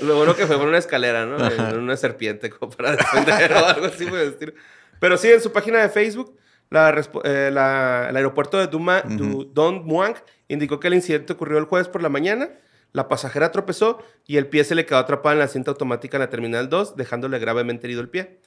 [0.02, 1.36] Lo bueno que fue por una escalera, ¿no?
[1.78, 4.52] Una serpiente, como para defender o algo así por el estilo.
[5.00, 6.36] Pero sí, en su página de Facebook,
[6.70, 6.90] la
[7.24, 10.14] eh, la- el aeropuerto de Duma, Du- Don Muang
[10.48, 12.50] indicó que el incidente ocurrió el jueves por la mañana.
[12.92, 16.20] La pasajera tropezó y el pie se le quedó atrapado en la cinta automática en
[16.20, 18.38] la Terminal 2, dejándole gravemente herido el pie.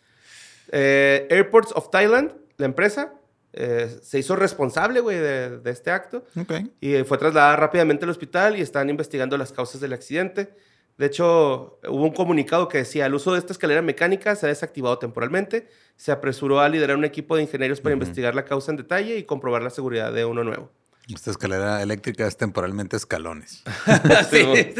[0.72, 3.14] Eh, Airports of Thailand, la empresa,
[3.54, 6.24] eh, se hizo responsable, güey, de, de este acto.
[6.40, 6.54] Ok.
[6.82, 10.54] Y fue trasladada rápidamente al hospital y están investigando las causas del accidente.
[10.98, 14.50] De hecho, hubo un comunicado que decía, el uso de esta escalera mecánica se ha
[14.50, 15.68] desactivado temporalmente.
[15.96, 19.24] Se apresuró a liderar un equipo de ingenieros para investigar la causa en detalle y
[19.24, 20.72] comprobar la seguridad de uno nuevo.
[21.14, 23.64] Esta escalera eléctrica es temporalmente escalones.
[24.32, 24.76] Sí.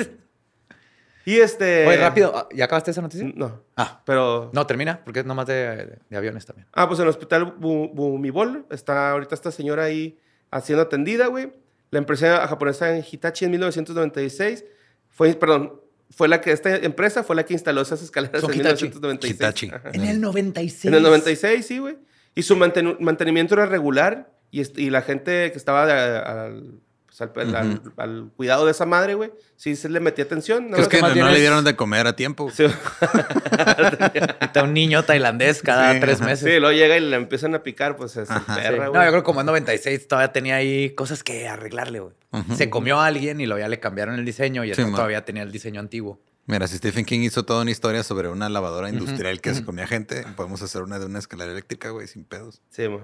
[1.26, 1.86] Y este...
[1.86, 2.32] Oye, rápido.
[2.36, 3.30] ah, ¿Ya acabaste esa noticia?
[3.36, 3.62] No.
[3.76, 4.50] Ah, Pero...
[4.54, 6.68] no, termina, porque es nomás de, de aviones también.
[6.72, 10.18] Ah, pues en el hospital Bu- Bumibol está ahorita esta señora ahí
[10.64, 11.52] siendo atendida, güey.
[11.92, 14.64] La empresa japonesa en Hitachi en 1996
[15.10, 18.60] fue, perdón, fue la que, esta empresa fue la que instaló esas escaleras Son en
[18.60, 18.86] Hitachi.
[18.86, 19.36] 1996.
[19.36, 19.72] Hitachi.
[19.98, 20.86] En el 96.
[20.86, 21.98] En el 96, sí, güey.
[22.36, 26.80] Y su manten- mantenimiento era regular y, y la gente que estaba de- al,
[27.34, 30.74] pues, al- cuidado de esa madre, güey, sí se le metía atención.
[30.76, 32.52] Es que no, no le dieron de comer a tiempo.
[32.52, 32.66] Sí,
[34.42, 36.40] Está un niño tailandés cada Sí, tres meses.
[36.52, 38.56] sí, luego llega y le empiezan a picar, pues es Ajá.
[38.56, 38.62] Sí.
[38.62, 39.04] perra, No, güey.
[39.06, 42.14] yo creo que como en 96 todavía tenía ahí cosas que arreglarle, güey.
[42.56, 45.52] Se comió a alguien y luego ya le cambiaron el diseño y todavía tenía el
[45.52, 46.22] diseño antiguo.
[46.46, 49.88] Mira, si Stephen King hizo toda una historia sobre una lavadora industrial que se comía
[49.88, 52.62] gente, podemos hacer una de una escalera eléctrica, güey, sin pedos.
[52.70, 53.02] Sí, mo.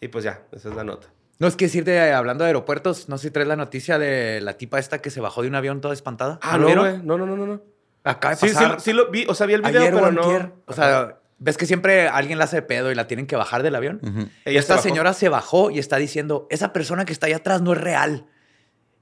[0.00, 1.08] Y pues ya, esa es la nota.
[1.38, 4.40] No, es que decir de hablando de aeropuertos, no sé si traes la noticia de
[4.40, 6.38] la tipa esta que se bajó de un avión toda espantada.
[6.42, 6.98] Ah, ¿lo no, güey.
[7.02, 7.62] No, no, no, no, no.
[8.04, 8.80] Acaba de Sí, sí, pasar.
[8.80, 10.52] sí lo vi, o sea, vi el video, Ayer pero no.
[10.66, 13.62] O sea, ves que siempre alguien la hace de pedo y la tienen que bajar
[13.62, 14.00] del avión.
[14.02, 14.28] Ujú.
[14.44, 17.60] Ella Esta se señora se bajó y está diciendo, esa persona que está allá atrás
[17.60, 18.26] no es real.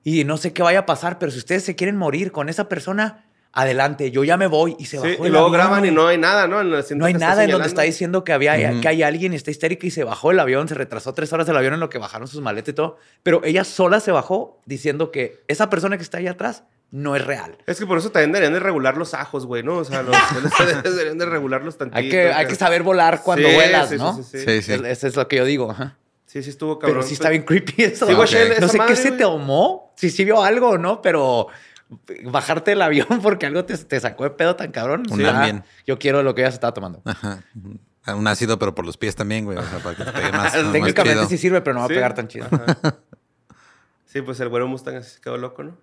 [0.03, 2.69] Y no sé qué vaya a pasar, pero si ustedes se quieren morir con esa
[2.69, 3.24] persona,
[3.57, 5.27] adelante, yo ya me voy y se Sí, bajó.
[5.27, 5.53] y luego avión.
[5.53, 6.61] graban y no hay nada, ¿no?
[6.61, 9.51] El No hay nada en donde está diciendo que, había, que hay alguien y está
[9.51, 11.99] histérica y se bajó del avión, se retrasó tres horas del avión en lo que
[11.99, 12.99] bajaron sus maletas y todo.
[13.23, 17.25] Pero ella sola se bajó diciendo que esa persona que está ahí atrás no es
[17.25, 17.57] real.
[17.67, 19.79] Es que por eso también deberían de regular los ajos, güey, ¿no?
[19.79, 20.17] O sea, los,
[20.85, 21.99] deberían de regularlos tantito.
[21.99, 24.15] Hay que, hay que saber volar cuando Sí, vuelas, sí, ¿no?
[24.17, 24.45] sí, sí, sí.
[24.47, 24.73] Sí, sí.
[24.73, 25.75] Es- Eso es lo que yo digo.
[26.27, 26.97] Sí, sí estuvo cabrón.
[26.99, 28.07] Pero sí está bien creepy eso.
[28.07, 28.27] Sí, ¿no?
[28.27, 31.47] sé madre, qué se te tomó, si sí vio algo o no, pero
[32.25, 35.03] bajarte del avión porque algo te, te sacó de pedo tan cabrón.
[35.11, 35.65] Un Sí, ah, ambien.
[35.87, 37.03] Yo quiero lo que ella se estaba tomando.
[37.05, 37.43] Ajá.
[38.07, 39.57] Un ácido, pero por los pies también, güey.
[39.59, 40.53] O sea, para que te pegue más.
[40.73, 41.93] Técnicamente sí sirve, pero no va Sí.
[41.95, 42.47] a pegar tan chido.
[42.51, 42.97] Ajá.
[44.05, 45.77] Sí, pues el güero Mustang se quedó loco, ¿no?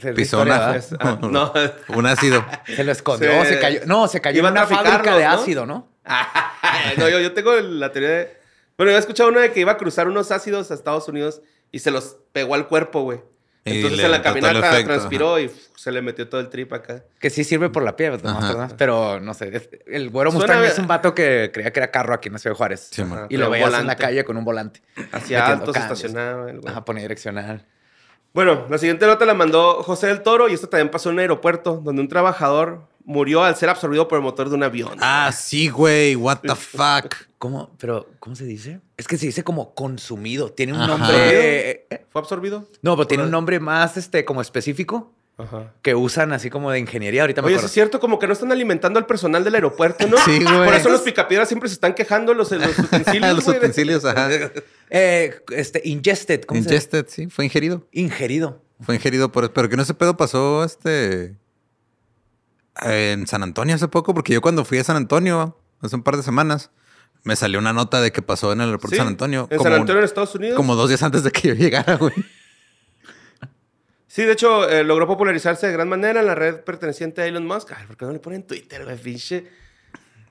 [0.00, 0.80] La Pisona.
[1.00, 1.52] ah, no.
[1.88, 2.44] Un ácido.
[2.66, 3.48] Se lo escondió, Sí.
[3.50, 3.80] se cayó.
[3.86, 5.30] No, se cayó en una fábrica de ¿no?
[5.30, 5.88] ácido, ¿no?
[6.98, 8.36] no, yo, yo tengo la teoría de...
[8.76, 11.40] Bueno, yo he escuchado una de que iba a cruzar unos ácidos a Estados Unidos
[11.72, 13.20] y se los pegó al cuerpo, güey.
[13.66, 17.04] Entonces en la caminata transpiró y se le metió todo el trip acá.
[17.18, 18.20] Que sí sirve por la piel,
[18.78, 19.82] pero no sé.
[19.86, 22.38] El güero Suena Mustang es un vato que creía que era carro aquí en la
[22.38, 22.90] Ciudad de Juárez.
[23.28, 24.82] Y lo veías en la calle con un volante.
[25.12, 26.52] Hacia altos estacionaba.
[26.66, 27.66] Ajá, ponía direccional.
[28.32, 31.20] Bueno, la siguiente nota la mandó José del Toro y esto también pasó en un
[31.20, 34.98] aeropuerto donde un trabajador murió al ser absorbido por el motor de un avión.
[35.00, 36.14] Ah, sí, güey.
[36.16, 37.14] What the fuck.
[37.38, 37.70] ¿Cómo?
[37.78, 38.80] Pero, ¿cómo se dice?
[38.98, 40.50] Es que se dice como consumido.
[40.52, 40.88] Tiene un Ajá.
[40.98, 41.70] nombre.
[41.88, 42.68] eh, ¿Fue absorbido?
[42.82, 45.72] No, pero tiene un nombre más este, como específico Ajá.
[45.82, 47.20] que usan así como de ingeniería.
[47.22, 47.66] Ahorita me Oye, acuerdo.
[47.66, 50.16] es cierto, como que no están alimentando al personal del aeropuerto, ¿no?
[50.24, 50.64] Sí, güey.
[50.64, 53.34] Por eso los picapiedras siempre se están quejando los, los utensilios.
[53.36, 54.28] Los güey, de- utensilios, ajá.
[54.90, 56.42] Eh, este, ingested.
[56.44, 57.28] ¿cómo se Ingested, sí.
[57.28, 57.86] Fue ingerido.
[57.92, 58.62] Ingerido.
[58.80, 59.52] Fue ingerido por...
[59.52, 61.34] Pero que no ese pedo pasó, este...
[62.82, 66.16] En San Antonio hace poco, porque yo cuando fui a San Antonio, hace un par
[66.16, 66.70] de semanas,
[67.24, 69.48] me salió una nota de que pasó en el aeropuerto Sí, de San Antonio.
[69.50, 70.56] En como, San Antonio, en Estados Unidos.
[70.56, 72.12] como dos días antes de que yo llegara, güey.
[74.08, 77.46] Sí, de hecho, eh, logró popularizarse de gran manera en la red perteneciente a Elon
[77.46, 77.72] Musk.
[77.76, 78.96] Ay, ¿por qué no le ponen Twitter, güey?
[78.96, 79.46] Pinche.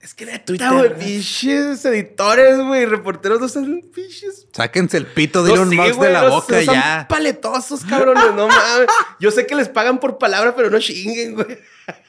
[0.01, 4.47] Es que de Twitter, güey, pinches editores, güey, reporteros no son pinches.
[4.53, 7.05] Sáquense el pito de No, Elon sí, Musk de la no- boca no son ya.
[7.09, 8.87] paletosos, cabrones, no mames.
[9.19, 11.57] Yo sé que les pagan por palabra, pero no chinguen, güey.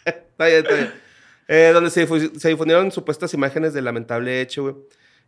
[0.04, 0.94] Está bien, está bien.
[1.48, 4.74] Eh, donde se, difu- se difundieron supuestas imágenes del lamentable hecho, güey.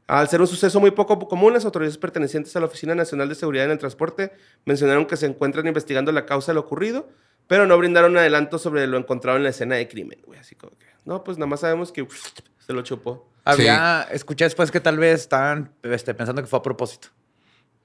[0.09, 3.35] Al ser un suceso muy poco común, las autoridades pertenecientes a la Oficina Nacional de
[3.35, 4.33] Seguridad en el Transporte
[4.65, 7.09] mencionaron que se encuentran investigando la causa de lo ocurrido,
[7.47, 10.39] pero no brindaron adelanto sobre lo encontrado en la escena de crimen, güey.
[10.41, 12.17] Así como que, no, pues nada más sabemos que uf,
[12.59, 13.31] se lo chupó.
[13.45, 17.09] Había, escuché después que tal vez estaban este, pensando que fue a propósito.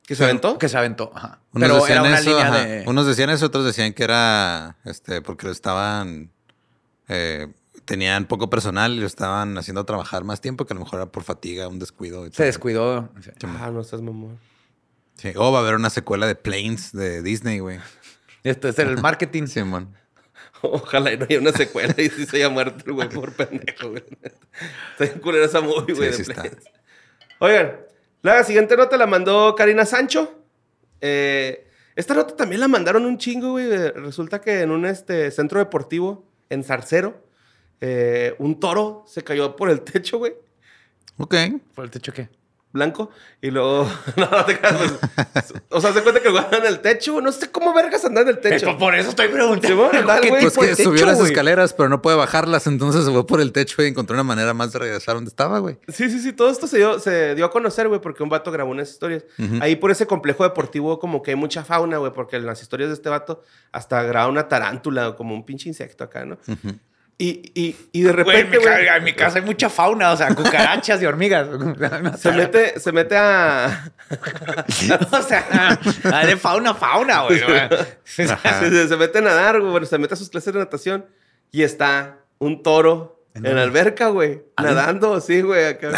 [0.05, 0.57] ¿Que se aventó?
[0.57, 1.39] Que se aventó, ajá.
[1.53, 2.65] Unos Pero decían era una eso, línea ajá.
[2.65, 2.83] de...
[2.87, 6.32] Unos decían eso, otros decían que era este porque lo estaban
[7.07, 7.47] eh,
[7.85, 11.11] tenían poco personal y lo estaban haciendo trabajar más tiempo, que a lo mejor era
[11.11, 12.29] por fatiga, un descuido.
[12.31, 13.09] Se descuidó.
[13.43, 14.39] Ah, no estás mamón.
[15.15, 15.31] Sí.
[15.35, 17.79] O va a haber una secuela de Planes de Disney, güey.
[18.43, 19.47] Esto es el marketing.
[19.47, 19.95] Simón.
[20.61, 23.89] Ojalá y no haya una secuela y sí se haya muerto el güey por pendejo,
[23.89, 24.03] güey.
[24.91, 26.13] Está bien culera esa movie, güey.
[26.13, 26.41] Sí, de sí.
[27.39, 27.79] Oigan,
[28.21, 30.45] la siguiente nota la mandó Karina Sancho.
[31.01, 33.67] Eh, esta nota también la mandaron un chingo, güey.
[33.91, 37.25] Resulta que en un este, centro deportivo en Zarcero,
[37.81, 40.33] eh, un toro se cayó por el techo, güey.
[41.17, 41.35] Ok.
[41.75, 42.29] ¿Por el techo qué?
[42.73, 43.11] Blanco.
[43.41, 44.75] Y luego, no, no te creas,
[45.31, 47.21] pues, O sea, se cuenta que el güey anda en el techo.
[47.21, 48.77] No sé cómo vergas anda en el techo.
[48.77, 49.67] Por eso estoy preguntando.
[49.67, 52.17] Simón, anda el ¿Qué güey, tipo Pues que subió techo, las escaleras, pero no puede
[52.17, 55.29] bajarlas, entonces se fue por el techo y encontró una manera más de regresar donde
[55.29, 55.77] estaba, güey.
[55.87, 56.33] Sí, sí, sí.
[56.33, 59.23] Todo esto se dio, se dio a conocer, güey, porque un vato grabó unas historias.
[59.61, 62.89] Ahí por ese complejo deportivo como que hay mucha fauna, güey, porque en las historias
[62.89, 66.37] de este vato hasta graba una tarántula o como un pinche insecto acá, ¿no?
[67.17, 70.11] Y, y, y de Güey, en repente, mi, güey, en mi casa hay mucha fauna,
[70.11, 71.47] o sea, cucarachas y hormigas.
[72.19, 73.91] se mete, se mete a...
[75.11, 75.79] o sea,
[76.11, 77.39] ah, de fauna, fauna, güey.
[78.03, 79.71] se, se- se mete a nadar, güey.
[79.71, 81.05] Bueno, se mete a sus clases de natación
[81.51, 84.41] y está un toro en la alberca, güey.
[84.61, 85.91] Nadando, sí, güey, acá.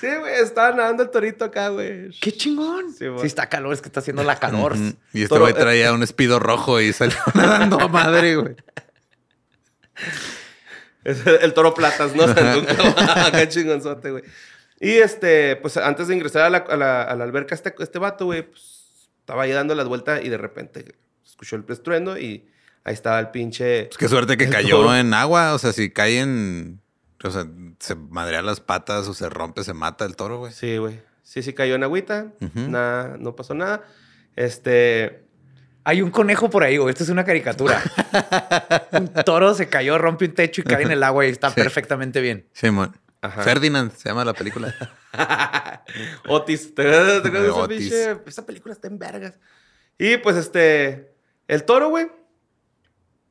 [0.00, 2.10] Sí, güey, estaba nadando el torito acá, güey.
[2.20, 2.92] Qué chingón.
[2.92, 4.74] Sí, está calor, es que está haciendo la calor.
[5.12, 8.56] Y este güey traía un espido rojo y salió nadando a madre, güey.
[11.04, 12.24] Es el, el toro platas, ¿no?
[12.24, 14.22] Acá chingonzote, güey.
[14.80, 17.98] Y este, pues antes de ingresar a la, a la- a la alberca, este, este
[17.98, 22.48] vato, güey, pues estaba ahí dando las vueltas y de repente escuchó el estruendo y
[22.84, 23.84] ahí estaba el pinche.
[23.86, 24.96] Pues qué suerte que cayó toro.
[24.96, 25.54] en agua.
[25.54, 26.80] O sea, si cae en.
[27.26, 27.46] O sea,
[27.78, 30.52] se madrea las patas o se rompe, se mata el toro, güey.
[30.52, 31.00] Sí, güey.
[31.22, 32.28] Sí, sí cayó en agüita.
[32.54, 33.82] Nada, no pasó nada.
[34.36, 35.24] Este.
[35.84, 36.90] Hay un conejo por ahí, güey.
[36.90, 37.80] Esto es una caricatura.
[38.92, 41.60] un toro se cayó, rompe un techo y cae en el agua y está Sí.
[41.60, 42.48] perfectamente bien.
[42.52, 42.96] Simón.
[43.22, 43.42] Ajá.
[43.42, 44.74] Ferdinand se llama la película.
[46.28, 46.74] Otis.
[46.74, 48.16] ¿Te acuerdas de esa pinche?
[48.26, 49.38] Esa película está en vergas.
[49.98, 51.12] Y pues este.
[51.48, 52.08] El toro, güey.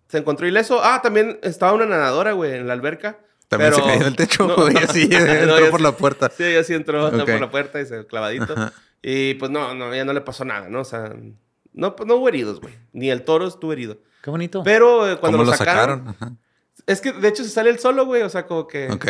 [0.08, 0.82] Se encontró ileso.
[0.84, 3.20] Ah, también estaba una nadadora, güey, en la alberca.
[3.48, 4.56] También pero- se cayó en el techo, No.
[4.56, 4.76] güey.
[4.78, 6.32] Así No, entró ya por sí- la puerta.
[6.36, 7.30] Sí, ella sí entró entró Ok.
[7.32, 8.54] por la puerta y se clavadito.
[8.54, 8.74] Ajá.
[9.02, 10.82] Y pues no, no, ya no le pasó nada, ¿no?
[10.82, 11.14] O sea,
[11.74, 12.74] no, no hubo heridos, güey.
[12.94, 13.98] Ni el toro estuvo herido.
[14.24, 14.64] Qué bonito.
[14.64, 16.16] Pero eh, cuando ¿Cómo lo, lo sacaron, sacaron?
[16.20, 16.36] Ajá.
[16.88, 18.24] Es que de hecho se sale el solo, güey.
[18.24, 19.06] O sea, como que Ok.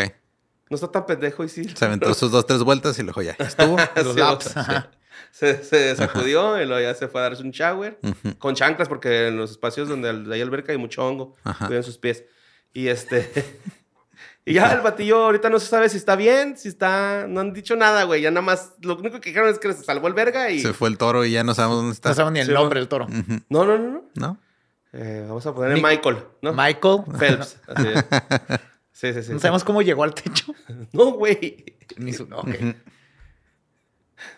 [0.70, 1.64] no está tan pendejo y sí.
[1.74, 3.78] Se aventó sus dos, tres vueltas y luego ya estuvo.
[3.96, 4.48] Sí, Los laps.
[4.48, 4.92] o sea,
[5.32, 7.98] Se, se sacudió y luego ya se fue a darse un shower.
[8.38, 11.36] Con chanclas, porque en los espacios donde hay alberca hay mucho hongo.
[11.46, 11.68] Ajá.
[11.68, 12.26] Cuidan sus pies.
[12.74, 13.32] Y este.
[14.46, 17.26] Y ya el batillo ahorita no se sabe si está bien, si está.
[17.28, 18.22] No han dicho nada, güey.
[18.22, 18.74] Ya nada más.
[18.82, 20.60] Lo único que dijeron es que se salvó el verga y.
[20.62, 22.10] Se fue el toro y ya no sabemos dónde está.
[22.10, 23.08] No sabemos ni el Sí, nombre del toro.
[23.50, 24.04] No, no, no, no.
[24.16, 24.38] ¿No?
[24.94, 26.54] Eh, vamos a ponerle Ni- Michael, ¿no?
[26.54, 27.00] Michael.
[27.20, 27.58] Phelps.
[27.68, 28.06] así es.
[28.96, 29.34] Sí, sí, sí.
[29.34, 30.54] No sabemos cómo llegó al techo.
[30.94, 31.66] No, güey.
[31.98, 32.24] Ni su...
[32.32, 32.48] Ok.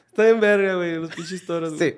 [0.08, 0.96] Está en verga, güey.
[0.96, 1.76] Los pinches toros.
[1.76, 1.92] güey.
[1.92, 1.98] Sí.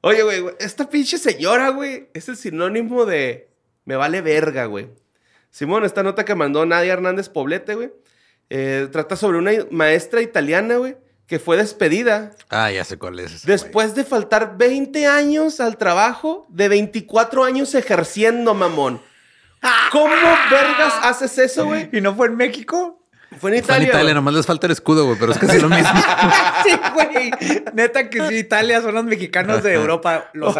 [0.00, 3.50] Oye, güey, güey, esta pinche señora, güey, es el sinónimo de
[3.84, 4.90] me vale verga, güey.
[5.52, 7.92] Simón, esta nota que mandó Nadia Hernández Poblete, güey,
[8.50, 13.32] eh, trata sobre una maestra italiana, güey, que fue despedida Ah, ya sé cuál es.
[13.32, 13.56] ese, güey.
[13.58, 19.00] después de faltar 20 años al trabajo de 24 años ejerciendo, mamón.
[19.92, 20.12] ¿Cómo
[20.50, 21.88] vergas haces eso, güey?
[21.92, 23.01] ¿Y no fue en México?
[23.38, 23.88] Fue en Fue en Italia.
[23.88, 25.88] Italia, nomás les falta el escudo, güey, pero es casi lo mismo.
[26.64, 27.30] sí, güey.
[27.74, 30.30] Neta que sí, Italia son los mexicanos de Europa.
[30.34, 30.56] Los...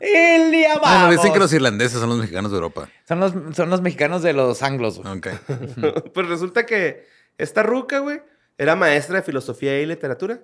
[0.00, 0.80] El día Oh.
[0.84, 2.88] Ah, dicen que los irlandeses son los mexicanos de Europa.
[3.08, 4.98] son, los, son los mexicanos de los anglos.
[5.00, 5.16] güey.
[5.18, 5.28] Ok.
[6.14, 7.06] pues resulta que
[7.38, 8.20] esta ruca, güey,
[8.58, 10.40] era maestra de filosofía y literatura.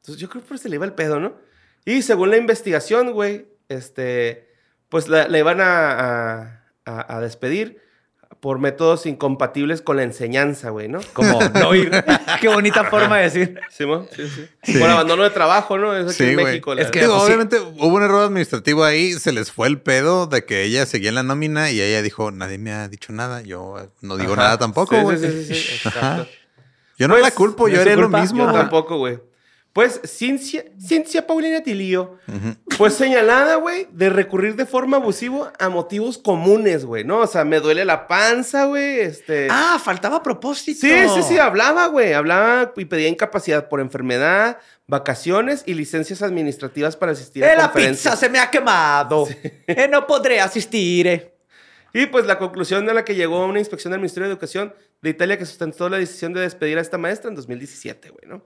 [0.00, 1.36] Entonces yo creo que por eso se le iba el pedo, ¿no?
[1.84, 4.48] Y según la investigación, güey, este,
[4.88, 7.80] pues la, la iban a, a- a- a despedir
[8.44, 11.00] por métodos incompatibles con la enseñanza, güey, ¿no?
[11.14, 11.90] Como no ir.
[12.42, 13.58] Qué bonita forma de decir.
[13.70, 14.06] ¿Simón?
[14.14, 14.28] Sí,
[14.62, 14.78] sí.
[14.78, 15.96] Por abandono de trabajo, ¿no?
[15.96, 16.44] Es aquí Sí, en güey.
[16.44, 16.74] México.
[16.74, 17.24] la- Es que- Digo, sí.
[17.24, 21.08] obviamente hubo un error administrativo ahí, se les fue el pedo de que ella seguía
[21.08, 24.42] en la nómina y ella dijo, nadie me ha dicho nada, yo no digo Ajá.
[24.42, 25.16] nada tampoco, Sí, güey.
[25.18, 26.28] Sí, sí, sí, sí, exacto.
[26.98, 28.20] Yo no Pues, la culpo, no yo su haría lo culpa.
[28.20, 28.44] mismo.
[28.44, 29.18] Yo tampoco, güey.
[29.74, 32.54] Pues Cincia, Cincia Paulina Tilío Ujú.
[32.76, 37.18] fue señalada, güey, de recurrir de forma abusiva a motivos comunes, güey, ¿no?
[37.18, 39.48] O sea, me duele la panza, güey, este...
[39.50, 40.78] Ah, faltaba propósito.
[40.80, 42.12] Sí, sí, sí, hablaba, güey.
[42.12, 47.62] Hablaba y pedía incapacidad por enfermedad, vacaciones y licencias administrativas para asistir Eh, a la
[47.64, 48.14] conferencias.
[48.14, 49.26] pizza se me ha quemado.
[49.66, 51.06] Eh, no podré asistir.
[51.08, 51.34] eh.
[51.92, 55.10] Y pues la conclusión a la que llegó una inspección del Ministerio de Educación de
[55.10, 58.44] Italia que sustentó la decisión de despedir a esta maestra en 2017, güey, ¿no?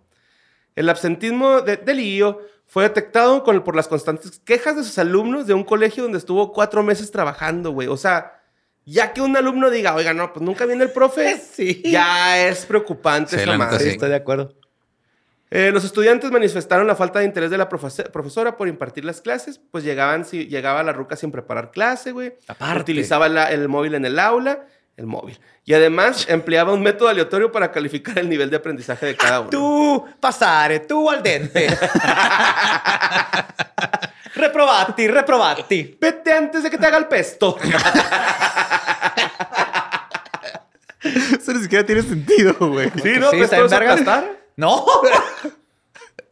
[0.79, 5.47] El absentismo de, de Lío fue detectado con- por las constantes quejas de sus alumnos
[5.47, 7.89] de un colegio donde estuvo cuatro meses trabajando, güey.
[7.89, 8.41] O sea,
[8.85, 11.83] ya que un alumno diga, oiga, no, pues nunca viene el profe, Sí.
[11.85, 13.79] ya es preocupante Sí, esa madre.
[13.81, 13.89] sí.
[13.91, 14.55] Estoy de acuerdo.
[15.51, 19.23] Eh, los estudiantes manifestaron la falta de interés de la profese- profesora por impartir las
[19.23, 22.35] clases, pues llegaban, si, llegaba la ruca sin preparar clase, güey.
[22.49, 22.83] Aparte.
[22.83, 24.67] Utilizaba la- el móvil en el aula,
[24.99, 25.41] el móvil.
[25.65, 29.51] Y además empleaba un método aleatorio para calificar el nivel de aprendizaje de cada uno.
[29.51, 31.69] Tú, pasare, tú al dente.
[34.35, 35.97] reprobati, reprobati.
[36.01, 37.57] Vete antes de que te haga el pesto.
[41.41, 42.91] Se ni siquiera tiene sentido, güey.
[43.01, 43.93] Sí, no, pues está todo en verga.
[43.93, 44.37] aplastar.
[44.57, 44.85] No.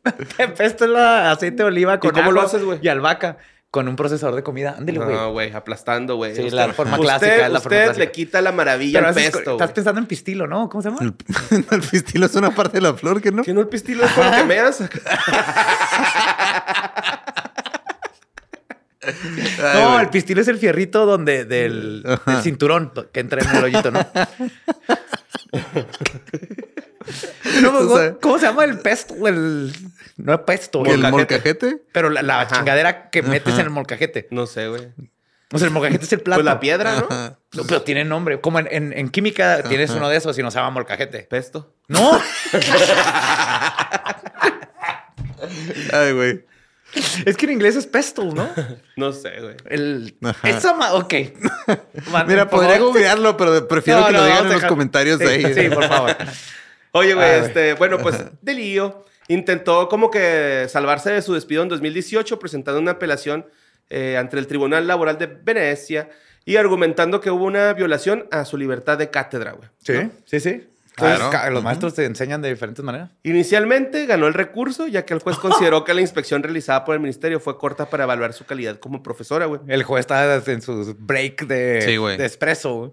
[0.56, 2.78] Pesto la aceite de oliva con cómo lo haces, güey?
[2.82, 3.38] Y albahaca
[3.76, 4.74] con un procesador de comida.
[4.78, 5.14] Ándale, güey.
[5.14, 6.34] No, güey, aplastando, güey.
[6.34, 8.04] Sí, Usted- la forma usted- clásica, la forma Usted clásica.
[8.06, 10.70] le quita la maravilla al pesto, estás pensando en pistilo, ¿no?
[10.70, 11.02] ¿Cómo se llama?
[11.02, 11.14] El,
[11.70, 13.42] el pistilo es una parte de la flor, que no?
[13.42, 14.80] ¿Que no el pistilo es con lo que meas?
[19.62, 23.64] Ay, no, el pistilo es el fierrito donde del, del cinturón que entra en el
[23.64, 24.00] hoyito, ¿no?
[27.62, 29.14] No, O ¿cómo, sea- cómo se llama el pesto?
[29.28, 29.72] El,
[30.16, 31.82] no es pesto, ¿El el- molcajete?
[31.92, 34.28] pero la, chingadera que metes en el molcajete.
[34.30, 34.88] No sé, güey.
[35.52, 36.38] O sea, el molcajete es el plato.
[36.38, 37.38] Pues la piedra, ¿no?
[37.68, 38.40] Pero tiene nombre.
[38.40, 41.20] Como en, en- en química tienes uno de esos y no se llama molcajete.
[41.30, 41.72] Pesto.
[41.88, 42.20] No.
[45.92, 46.44] Ay, güey.
[47.26, 48.48] es que en inglés es pestle, ¿no?
[48.96, 49.54] No sé, güey.
[49.66, 50.16] El...
[50.24, 50.48] Ajá.
[50.48, 50.94] Esa ma...
[50.94, 51.14] Ok.
[52.10, 55.28] Man, Mira, podría googlearlo, pero prefiero No, que no, lo digan en los comentarios de
[55.28, 55.54] ahí.
[55.54, 56.16] Sí, por favor.
[56.92, 59.04] Oye, güey, este, bueno, pues de lío.
[59.28, 63.46] Intentó como que salvarse de su despido en 2018 presentando una apelación
[63.90, 66.08] eh, ante el Tribunal Laboral de Venecia
[66.44, 69.68] y argumentando que hubo una violación a su libertad de cátedra, güey.
[69.82, 70.10] Sí, ¿no?
[70.24, 70.64] sí, sí.
[70.94, 71.14] Claro.
[71.26, 73.10] Entonces, ca- los maestros te enseñan de diferentes maneras.
[73.22, 77.00] Inicialmente ganó el recurso, ya que el juez consideró que la inspección realizada por el
[77.00, 79.60] ministerio fue corta para evaluar su calidad como profesora, güey.
[79.68, 82.74] El juez está en su break de, Sí, de espresso.
[82.74, 82.90] güey.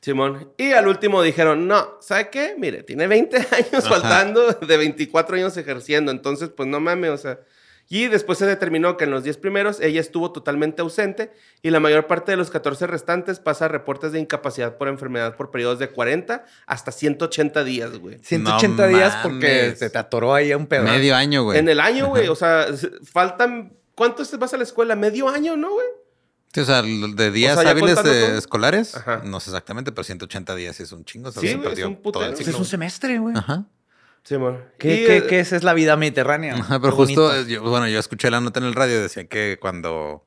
[0.00, 0.52] Simón.
[0.56, 2.54] Y al último dijeron, no, ¿sabe qué?
[2.58, 7.40] Mire, tiene 20 años faltando de 24 años ejerciendo, entonces pues no mames, o sea.
[7.92, 11.80] Y después se determinó que en los 10 primeros ella estuvo totalmente ausente y la
[11.80, 15.88] mayor parte de los 14 restantes pasa reportes de incapacidad por enfermedad por periodos de
[15.88, 18.18] 40 hasta 180 días, güey.
[18.22, 19.78] 180 No días porque mames.
[19.80, 20.84] se te atoró ahí un pedo.
[20.84, 21.58] Medio año, güey.
[21.58, 22.66] En el año, güey, o sea,
[23.02, 23.72] faltan...
[23.96, 24.94] ¿Cuánto te vas a la escuela?
[24.96, 25.86] ¿Medio año, no, güey?
[26.52, 29.22] Sí, o sea, de días O sea, ya hábiles de escolares, Ajá.
[29.24, 31.30] no sé exactamente, pero 180 días sí es un chingo.
[31.30, 32.26] Sí, se güey, es un todo putero.
[32.26, 32.52] el ciclo.
[32.52, 33.36] es un semestre, güey.
[33.36, 33.66] Ajá.
[34.24, 34.64] Simón.
[34.78, 36.54] ¿Qué, Y, qué- eh, qué es, es la vida mediterránea?
[36.56, 40.26] Ajá, pero justo, yo- bueno, yo escuché la nota en el radio, decía que cuando,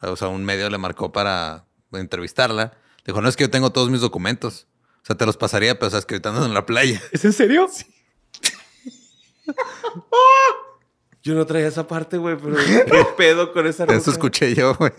[0.00, 2.72] o sea, un medio le marcó para entrevistarla,
[3.06, 4.66] dijo, no es que yo tengo todos mis documentos.
[5.02, 7.00] O sea, te los pasaría, pero o sea, es que ahorita ando en la playa.
[7.12, 7.68] ¿Es en serio?
[11.22, 12.56] Yo no traía esa parte, güey, pero
[12.90, 13.84] qué pedo con esa?
[13.84, 14.92] Eso escuché yo, güey.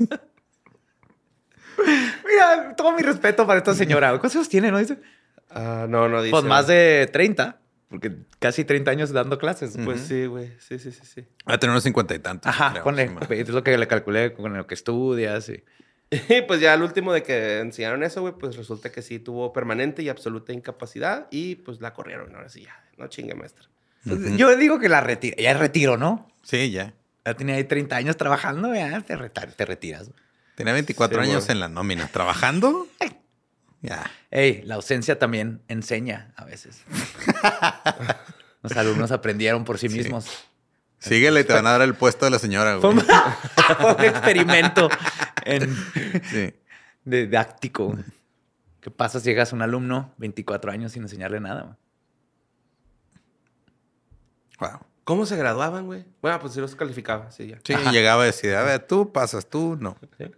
[1.86, 4.10] Mira, todo mi respeto para esta señora.
[4.12, 4.78] ¿Cuántos años tiene, no?
[4.80, 5.00] Dice.
[5.50, 6.32] Ah, no, no dice.
[6.32, 7.60] Pues más de 30.
[7.89, 9.76] Porque casi 30 años dando clases.
[9.84, 10.52] Pues sí, güey.
[10.60, 11.26] Sí, sí, sí, sí.
[11.50, 12.48] Va a tener unos cincuenta y tantos.
[12.50, 13.10] Ajá, creo, ponle.
[13.32, 15.50] Es lo que le calculé con lo que estudias.
[15.50, 15.63] Y...
[16.12, 19.54] Y pues ya al último de que enseñaron eso, güey, pues resulta que sí tuvo
[19.54, 22.36] permanente y absoluta incapacidad y pues la corrieron.
[22.36, 22.76] Ahora sí, ya.
[22.98, 23.65] No chingue, maestra.
[24.06, 25.36] Pues, Yo digo que la retiro.
[25.39, 26.32] Ya retiro, ¿no?
[26.44, 26.94] Sí, ya.
[27.26, 30.10] Ya tenía ahí 30 años trabajando, ya te, reta- te retiras.
[30.60, 31.56] Tenía 24 Sí, años güey.
[31.56, 32.08] en la nómina.
[32.08, 32.86] ¿Trabajando?
[33.82, 34.12] Ya.
[34.30, 36.82] Ey, la ausencia también enseña a veces.
[38.62, 40.28] Los alumnos aprendieron por sí mismos.
[40.98, 43.06] Síguele y te van a dar el puesto de la señora, Fue güey.
[43.06, 43.06] un,
[43.80, 44.89] fue un experimento
[45.45, 45.74] en
[46.30, 46.54] Sí.
[47.06, 47.98] didáctico.
[48.82, 51.78] ¿Qué pasa si llegas a un alumno 24 años sin enseñarle nada?
[54.60, 54.72] güey?
[54.72, 54.80] Wow.
[55.10, 56.06] ¿Cómo se graduaban, güey?
[56.22, 57.58] Bueno, pues sí los calificaba, sí, ya.
[57.63, 59.98] Sí, llegaba a decir, a ver, tú pasas, tú no.
[60.19, 60.30] Oiga,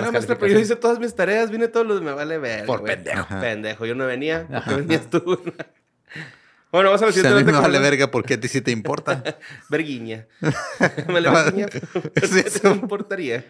[0.00, 2.00] las maestra, pero yo hice todas mis tareas, vine todos los...
[2.00, 2.94] Me vale ver, Por güey.
[2.94, 3.18] pendejo.
[3.18, 3.40] Ajá.
[3.40, 4.42] Pendejo, yo no venía.
[4.46, 4.76] ¿Por qué Ajá.
[4.76, 5.18] venías tú?
[6.70, 8.70] bueno, vamos a la a siguiente mí me vale verga porque a ti sí te
[8.70, 9.24] importa.
[9.68, 10.28] Verguiña.
[11.08, 11.66] me le verguiña.
[12.14, 12.60] Es ¿Qué eso.
[12.60, 13.44] te importaría?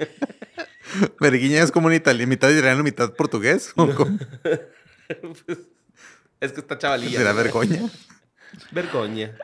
[1.20, 3.72] Verguiña es como un itali- mitad italiano, mitad portugués.
[3.76, 4.18] ¿O cómo?
[6.40, 7.18] Es que está chavalilla.
[7.18, 7.82] ¿Será vergoña?
[8.70, 9.36] Vergoña.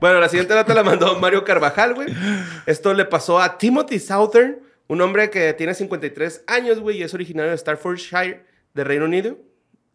[0.00, 2.08] Bueno, la siguiente nota la mandó Mario Carvajal, güey.
[2.66, 7.12] Esto le pasó a Timothy Southern, un hombre que tiene 53 años, güey, y es
[7.12, 9.36] originario de Staffordshire, de Reino Unido.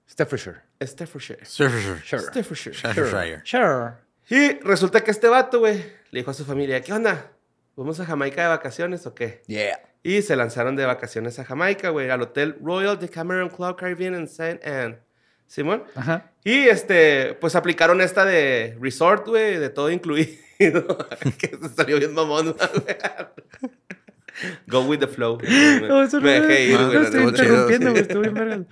[0.08, 0.62] Staffordshire.
[0.80, 1.44] Staffordshire.
[1.46, 1.70] Sure.
[1.70, 2.76] Staffordshire.
[2.76, 3.42] Staffordshire.
[3.44, 3.94] Sure.
[4.30, 5.78] Y resulta que este vato, güey,
[6.12, 7.32] le dijo a su familia, ¿qué onda?
[7.76, 9.42] ¿Vamos a Jamaica de vacaciones o qué?
[9.48, 9.80] Yeah.
[10.04, 14.26] Y se lanzaron de vacaciones a Jamaica, güey, al Hotel Royal Decameron Club Caribbean en
[14.26, 14.60] St.
[14.64, 15.00] Anne.
[15.48, 15.84] Simón.
[15.96, 16.32] Ajá.
[16.44, 20.32] Y este, pues aplicaron esta de resort, güey, de todo incluido.
[20.58, 22.98] que se salió bien mamón, güey.
[24.68, 25.38] Go with the flow.
[25.88, 26.94] No, eso Me no dejé ir, güey.
[26.94, 28.02] No estoy interrumpiendo, güey.
[28.02, 28.68] Estuvo bien.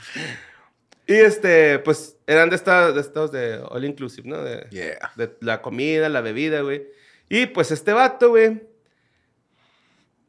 [1.07, 4.41] Y este, pues eran de, esta- de estos de all inclusive, ¿no?
[4.43, 5.11] De, Yeah.
[5.15, 6.87] de la comida, la bebida, güey.
[7.29, 8.61] Y pues este vato, güey,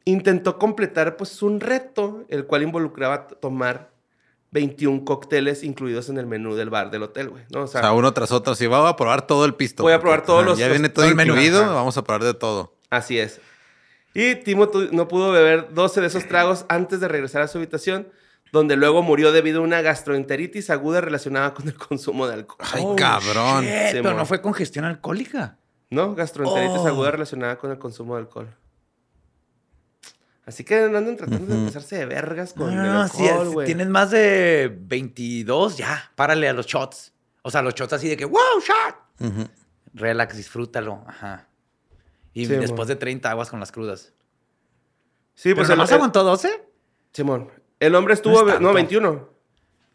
[0.05, 3.91] intentó completar pues un reto, el cual involucraba tomar
[4.55, 7.43] 21 cócteles incluidos en el menú del bar del hotel, güey.
[7.51, 7.59] ¿no?
[7.61, 8.55] O O sea, uno tras otro.
[8.55, 9.83] Si va a probar todo el pisto.
[9.83, 11.33] Voy a porque, probar todos ajá, los- Ya viene todo el menú.
[11.33, 11.61] incluido.
[11.63, 11.73] Ajá.
[11.73, 12.73] Vamos a probar de todo.
[12.89, 13.41] Así es.
[14.13, 18.07] Y Timo no pudo beber 12 de esos tragos antes de regresar a su habitación,
[18.53, 22.65] donde luego murió debido a una gastroenteritis aguda relacionada con el consumo de alcohol.
[22.73, 23.65] Ay, Oh, cabrón.
[23.65, 25.57] shit, Sí, pero no fue congestión alcohólica.
[25.89, 26.15] ¿No?
[26.15, 26.87] Gastroenteritis Oh.
[26.87, 28.47] aguda relacionada con el consumo de alcohol.
[30.45, 33.53] Así que no anden tratando de pasarse de vergas con el No, si alcohol, es-
[33.53, 33.65] güey.
[33.65, 37.13] tienes más de 22, ya, párale a los shots.
[37.41, 39.33] O sea, los shots así de que, wow, shot.
[39.93, 41.03] Relax, disfrútalo.
[41.07, 41.47] Ajá.
[42.33, 44.13] Y Sí, después de 30 aguas con las crudas.
[45.33, 46.63] Sí, ¿Pero pues nomás el, aguantó 12?
[47.13, 47.49] Simón.
[47.79, 48.33] El hombre estuvo...
[48.33, 48.73] No es no, tanto.
[48.73, 49.29] 21.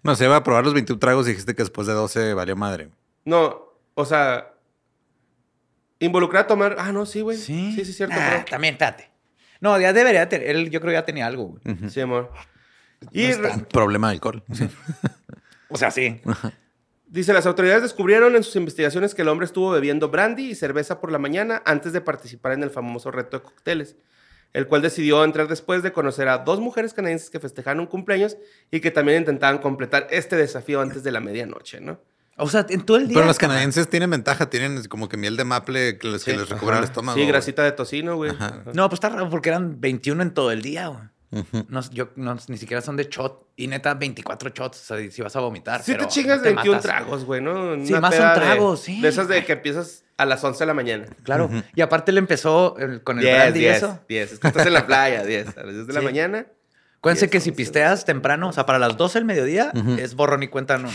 [0.02, 2.56] No, se iba a probar los 21 tragos y dijiste que después de 12 valió
[2.56, 2.90] madre.
[3.24, 4.54] No, o sea...
[5.98, 6.76] Involucrar a tomar...
[6.78, 7.36] Ah, no, sí, güey.
[7.36, 7.72] Sí.
[7.76, 8.14] Sí, sí, cierto.
[8.18, 9.09] Ah, pero- también, espérate.
[9.60, 10.48] No, ya debería tener.
[10.48, 11.90] Él, yo creo que ya tenía algo, güey.
[11.90, 12.32] Sí, amor.
[13.12, 13.32] Y
[13.72, 14.42] Problema de alcohol.
[14.52, 14.68] Sí.
[15.72, 16.20] O sea, sí.
[17.06, 21.00] dice, las autoridades descubrieron en sus investigaciones que el hombre estuvo bebiendo brandy y cerveza
[21.00, 23.94] por la mañana antes de participar en el famoso reto de cócteles,
[24.52, 28.36] el cual decidió entrar después de conocer a dos mujeres canadienses que festejaban un cumpleaños
[28.72, 32.00] y que también intentaban completar este desafío antes de la medianoche, ¿no?
[32.40, 33.14] O sea, en todo el día.
[33.14, 36.36] Pero los canadienses tienen ventaja, tienen como que miel de maple que les, que Sí,
[36.36, 37.18] les recubre el estómago.
[37.18, 38.30] Sí, grasita de tocino, güey.
[38.32, 38.62] Ajá.
[38.74, 41.02] No, pues está raro porque eran 21 en todo el día, güey.
[41.68, 43.46] No, yo, no, ni siquiera son de shot.
[43.54, 44.80] Y neta, 24 shots.
[44.90, 45.82] O sea, si vas a vomitar.
[45.82, 46.82] Sí pero te chingas te 21 matas.
[46.90, 47.74] tragos, güey, ¿no?
[47.84, 49.00] Sí, Una más peda son de- tragos, sí.
[49.00, 51.06] De esas de que empiezas a las 11 de la mañana.
[51.22, 51.48] Claro.
[51.76, 54.00] Y aparte le empezó el- con el 10, brandy y 10, eso.
[54.08, 54.32] 10.
[54.32, 55.56] Es que estás en la playa, 10.
[55.56, 56.04] A las 10 de la Sí.
[56.06, 56.46] mañana.
[57.00, 60.48] Acuérdense que si pisteas temprano, o sea, para las 12 del mediodía, es borrón y
[60.48, 60.76] cuenta.
[60.78, 60.92] No, O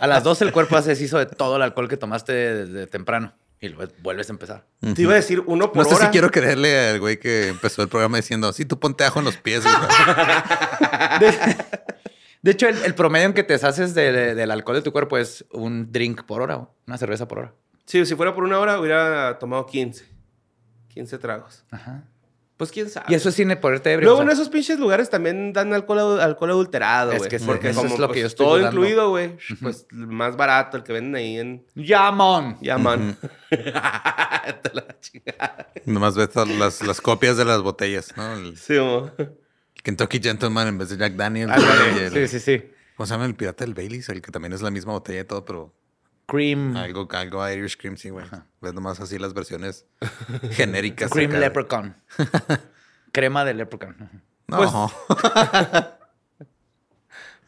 [0.00, 3.34] a las 12 el cuerpo se deshizo de todo el alcohol que tomaste desde temprano.
[3.58, 4.64] Y luego vuelves a empezar.
[4.94, 6.04] Te iba a decir uno por No sé hora.
[6.06, 9.24] si quiero creerle al güey que empezó el programa diciendo, sí, tú ponte ajo en
[9.24, 9.62] los pies.
[9.64, 9.74] güey".
[12.42, 14.92] De hecho, el, el promedio en que te deshaces de- de- del alcohol de tu
[14.92, 16.68] cuerpo es un drink por hora, güey.
[16.86, 17.54] una cerveza por hora.
[17.86, 20.04] Sí, si fuera por una hora hubiera tomado 15.
[20.88, 21.64] 15 tragos.
[21.70, 22.04] Ajá.
[22.56, 23.06] Pues quién sabe.
[23.10, 24.06] Y eso es sin ponerte ebrio.
[24.06, 27.30] Luego o sea, en esos pinches lugares también dan alcohol, alcohol adulterado, Es güey.
[27.30, 28.80] que sí, Porque eso como es lo que pues, yo estoy todo dudando.
[28.80, 29.36] incluido, güey.
[29.60, 32.56] Pues más barato, el que venden ahí en ¡Yamon!
[32.62, 33.18] Yaman.
[33.50, 35.68] Te la chingada.
[35.84, 38.32] Nomás ves las, las copias de las botellas, ¿no?
[38.34, 39.10] El Sí, mo.
[39.82, 41.52] Kentucky Gentleman en vez de Jack Daniels.
[42.00, 42.70] El- Sí, sí, sí.
[42.96, 44.08] ¿Cómo se llama el pirata del Baileys?
[44.08, 45.74] El que también es la misma botella y todo, pero
[46.26, 46.76] Cream.
[46.76, 48.26] algo, algo Irish Cream, sí, güey.
[48.60, 49.86] Ves nomás así las versiones
[50.52, 51.10] genéricas.
[51.10, 51.40] Cream acá.
[51.40, 51.96] Leprechaun.
[53.12, 54.22] Crema de Leprechaun.
[54.48, 54.56] No.
[54.56, 54.70] Pues-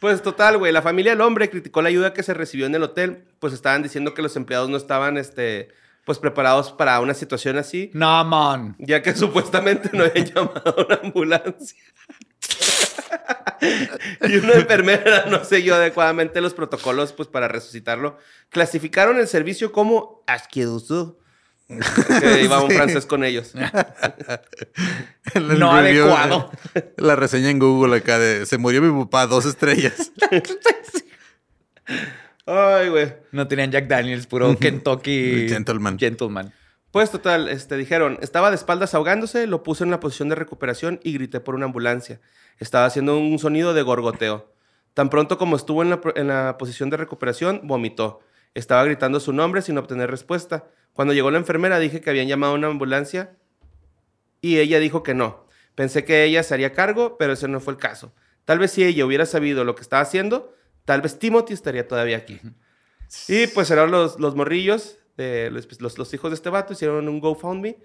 [0.00, 0.72] Pues total, güey.
[0.72, 3.24] La familia del hombre criticó la ayuda que se recibió en el hotel.
[3.40, 5.70] Pues estaban diciendo que los empleados no estaban, este,
[6.04, 7.90] pues preparados para una situación así.
[7.94, 8.76] No, man.
[8.78, 11.82] Ya que supuestamente no habían llamado a una ambulancia.
[14.28, 18.18] y una enfermera no siguió adecuadamente los protocolos pues, para resucitarlo.
[18.50, 21.18] Clasificaron el servicio como asqueroso.
[21.68, 22.76] que iba un Sí.
[22.76, 23.52] francés con ellos.
[25.34, 26.50] El- el No review, adecuado.
[26.74, 30.10] eh, La reseña en Google acá de se murió mi papá, dos estrellas.
[32.46, 33.14] Ay, güey.
[33.32, 35.48] No tenían Jack Daniels, puro Kentucky.
[35.48, 35.98] Gentleman.
[35.98, 36.52] Gentleman.
[36.90, 40.98] Pues total, este, dijeron, estaba de espaldas ahogándose, lo puse en la posición de recuperación
[41.02, 42.20] y grité por una ambulancia.
[42.58, 44.52] Estaba haciendo un sonido de gorgoteo.
[44.94, 48.20] Tan pronto como estuvo en la, en la posición de recuperación, vomitó.
[48.54, 50.66] Estaba gritando su nombre sin obtener respuesta.
[50.92, 53.36] Cuando llegó la enfermera dije que habían llamado a una ambulancia
[54.40, 55.46] y ella dijo que no.
[55.74, 58.12] Pensé que ella se haría cargo, pero ese no fue el caso.
[58.44, 60.52] Tal vez si ella hubiera sabido lo que estaba haciendo,
[60.84, 62.40] tal vez Timothy estaría todavía aquí.
[63.28, 67.08] Y pues eran los, los morrillos, de, los, los- los hijos de este vato, hicieron
[67.08, 67.78] un GoFundMe.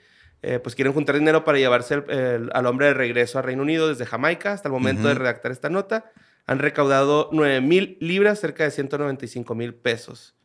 [0.45, 3.61] Eh, pues quieren juntar dinero para llevarse el- el- al hombre de regreso a Reino
[3.63, 6.11] Unido desde Jamaica hasta el momento de redactar esta nota.
[6.45, 10.35] Han recaudado 9 mil libras, cerca de 195 mil pesos.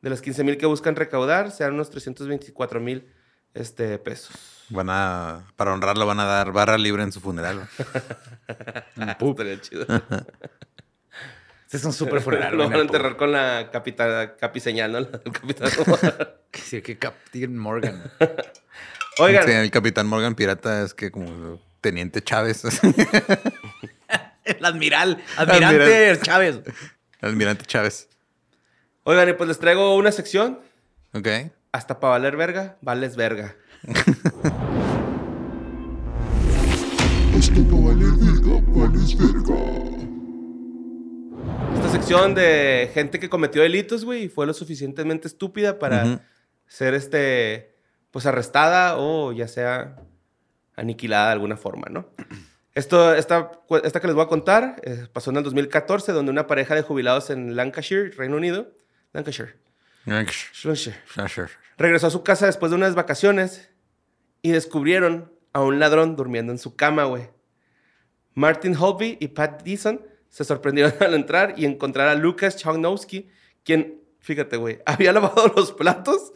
[0.00, 3.08] De las 15 mil que buscan recaudar, sean unos 324 mil
[3.54, 4.64] este, pesos.
[4.70, 7.68] Van a, para honrarlo, van a dar barra libre en su funeral.
[8.96, 9.86] Estaría chido.
[11.64, 12.54] Este es un súper funeral.
[12.56, 14.98] Lo van a enterrar con la capitana, capiseñal, ¿no?
[14.98, 15.70] El capitán.
[16.52, 18.02] Sí, que Captain Morgan.
[19.18, 22.62] Oigan, Sí, el capitán Morgan Pirata es que como teniente Chávez.
[24.44, 25.22] El admiral.
[25.36, 26.20] Admirante Admiral.
[26.22, 26.60] Chávez.
[27.20, 28.08] Almirante Chávez.
[29.04, 30.58] oigan, y pues les traigo una sección.
[31.14, 31.28] Ok.
[31.72, 33.54] Hasta para valer verga, vales verga.
[37.36, 39.52] Hasta para valer verga, vales verga.
[41.76, 46.20] Esta sección de gente que cometió delitos, güey, y fue lo suficientemente estúpida para Ujú.
[46.66, 47.71] ser este,
[48.12, 49.96] pues arrestada o ya sea
[50.76, 52.08] aniquilada de alguna forma, ¿no?
[52.74, 53.50] Esto, esta,
[53.84, 56.80] esta que les voy a contar eh, pasó en el 2014, donde una pareja de
[56.80, 58.72] jubilados en Lancashire, Reino Unido,
[59.12, 59.56] Lancashire,
[61.16, 63.68] Lancashire, regresó a su casa después de unas vacaciones
[64.40, 67.28] y descubrieron a un ladrón durmiendo en su cama, güey.
[68.34, 73.28] Martin Holby y Pat Deason se sorprendieron al entrar y encontrar a Lucas Chognowski,
[73.64, 76.32] quien, fíjate, güey, había lavado los platos,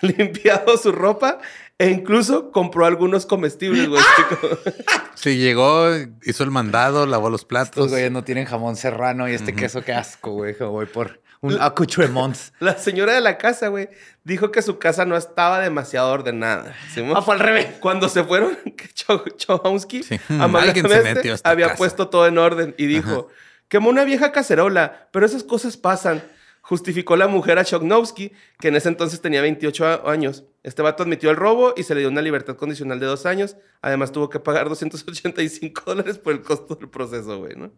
[0.18, 1.38] limpiado su ropa
[1.78, 4.02] e incluso compró algunos comestibles, güey.
[5.14, 5.88] Sí, llegó,
[6.22, 7.90] hizo el mandado, lavó los Estos platos.
[7.90, 10.54] güeyes no tienen jamón serrano y este queso, qué asco, güey.
[10.58, 12.34] Voy por un accoutrement.
[12.60, 13.90] La señora de la casa, güey,
[14.24, 16.74] dijo que su casa no estaba demasiado ordenada.
[16.94, 17.04] ¿sí?
[17.14, 17.66] Ah, fue al revés.
[17.80, 20.18] Cuando se fueron, que Cho- Chomsky Sí.
[20.18, 21.76] Esta había casa.
[21.78, 23.28] puesto todo en orden y dijo,
[23.68, 26.22] quemó una vieja cacerola, pero esas cosas pasan.
[26.70, 30.44] Justificó la mujer a Chognowski, que en ese entonces tenía 28 a- años.
[30.62, 33.56] Este vato admitió el robo y se le dio una libertad condicional de dos años.
[33.82, 37.72] Además, tuvo que pagar 285 dólares por el costo del proceso, güey, ¿no?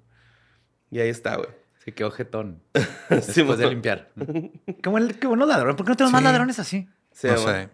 [0.90, 1.48] Y ahí está, güey.
[1.82, 2.62] Se quedó jetón.
[2.74, 2.82] Sí,
[3.38, 4.10] Después de limpiar.
[4.82, 5.76] Qué, buen, qué buenos ladrones.
[5.76, 6.24] ¿Por qué no tenemos más Sí.
[6.26, 6.88] ladrones así?
[7.12, 7.70] Sí, no sé.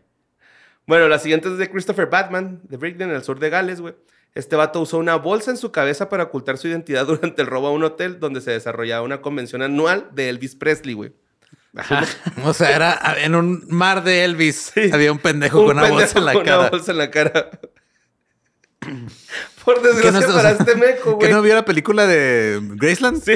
[0.86, 3.96] Bueno, la siguiente es de Christopher Batman, de Brigden, en el sur de Gales, güey.
[4.34, 7.68] Este vato usó una bolsa en su cabeza para ocultar su identidad durante el robo
[7.68, 11.12] a un hotel donde se desarrollaba una convención anual de Elvis Presley, güey.
[12.44, 14.72] O sea, era en un mar de Elvis.
[14.92, 16.70] Había un pendejo Un con una pendejo bolsa en la con una cara.
[16.70, 17.50] bolsa en la cara.
[19.64, 21.32] Por ¿Qué desgracia no- o para sea, este meco, ¿Que güey.
[21.32, 23.20] no vio la película de Graceland?
[23.22, 23.34] Sí.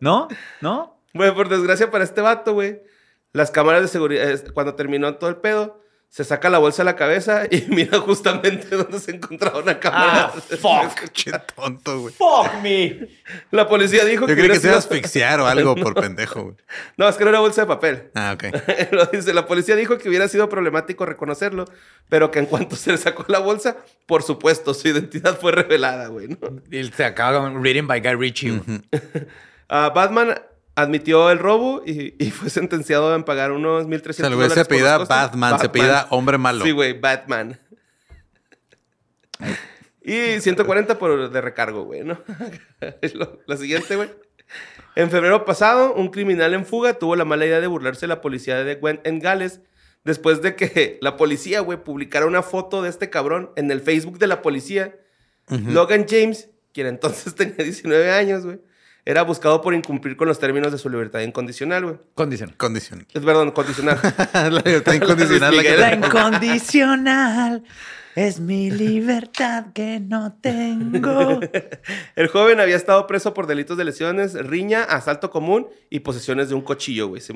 [0.00, 0.28] ¿No?
[0.60, 1.00] ¿No?
[1.14, 2.80] Bueno, por desgracia para este vato, güey.
[3.32, 6.86] Las cámaras de seguridad, es- cuando terminó todo el pedo, se saca la bolsa de
[6.86, 10.32] la cabeza y mira justamente dónde se encontraba una cámara.
[10.34, 11.10] Ah, fuck.
[11.12, 12.14] Qué tonto, güey.
[12.14, 13.08] Fuck me.
[13.50, 15.94] La policía dijo Yo que creí hubiera que se iba a asfixiar o algo por
[15.94, 16.56] pendejo, güey.
[16.96, 18.10] No, es que no era bolsa de papel.
[18.14, 18.44] Ah, ok.
[18.92, 21.66] Lo dice, la policía dijo que hubiera sido problemático reconocerlo,
[22.08, 23.76] pero que en cuanto se le sacó la bolsa,
[24.06, 26.28] por supuesto, su identidad fue revelada, güey.
[26.28, 26.38] ¿no?
[26.70, 28.62] Y se acaba con Reading by Guy Ritchie.
[29.68, 30.34] Ah, Batman
[30.76, 34.60] admitió el robo y, y fue sentenciado a pagar unos 1.300 O sea, dólares se
[34.60, 35.16] apellida costos.
[35.16, 36.64] Batman, se apellida hombre malo.
[36.64, 37.58] Sí, güey, Batman.
[40.02, 42.22] y 140 por de recargo, güey, ¿no?
[43.46, 44.10] La siguiente, güey.
[44.94, 48.20] En febrero pasado, un criminal en fuga tuvo la mala idea de burlarse de la
[48.20, 49.60] policía de Gwen en Gales
[50.04, 54.18] después de que la policía, güey, publicara una foto de este cabrón en el Facebook
[54.18, 54.96] de la policía.
[55.48, 58.60] Logan James, quien entonces tenía 19 años, güey,
[59.06, 61.96] era buscado por incumplir con los términos de su libertad incondicional, güey.
[62.14, 62.52] Condición.
[62.56, 63.06] Condición.
[63.14, 64.00] Es perdón, condicional.
[64.34, 65.56] la libertad incondicional.
[65.56, 65.76] la que-.
[65.76, 67.62] La incondicional
[68.16, 71.38] es mi libertad que no tengo.
[72.16, 76.56] El joven había estado preso por delitos de lesiones, riña, asalto común y posesiones de
[76.56, 77.32] un cuchillo, güey, ¿sí?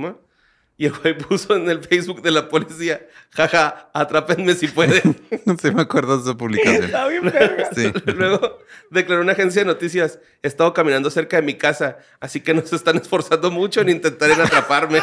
[0.81, 5.15] Y el güey puso en el Facebook de la policía, jaja, atrápenme si pueden.
[5.61, 6.85] sí me acuerdo de esa publicación.
[6.85, 7.69] Está bien, verga.
[7.77, 7.93] Sí.
[8.07, 12.55] Luego declaró una agencia de noticias, he estado caminando cerca de mi casa, así que
[12.55, 15.03] no se están esforzando mucho en intentar en atraparme.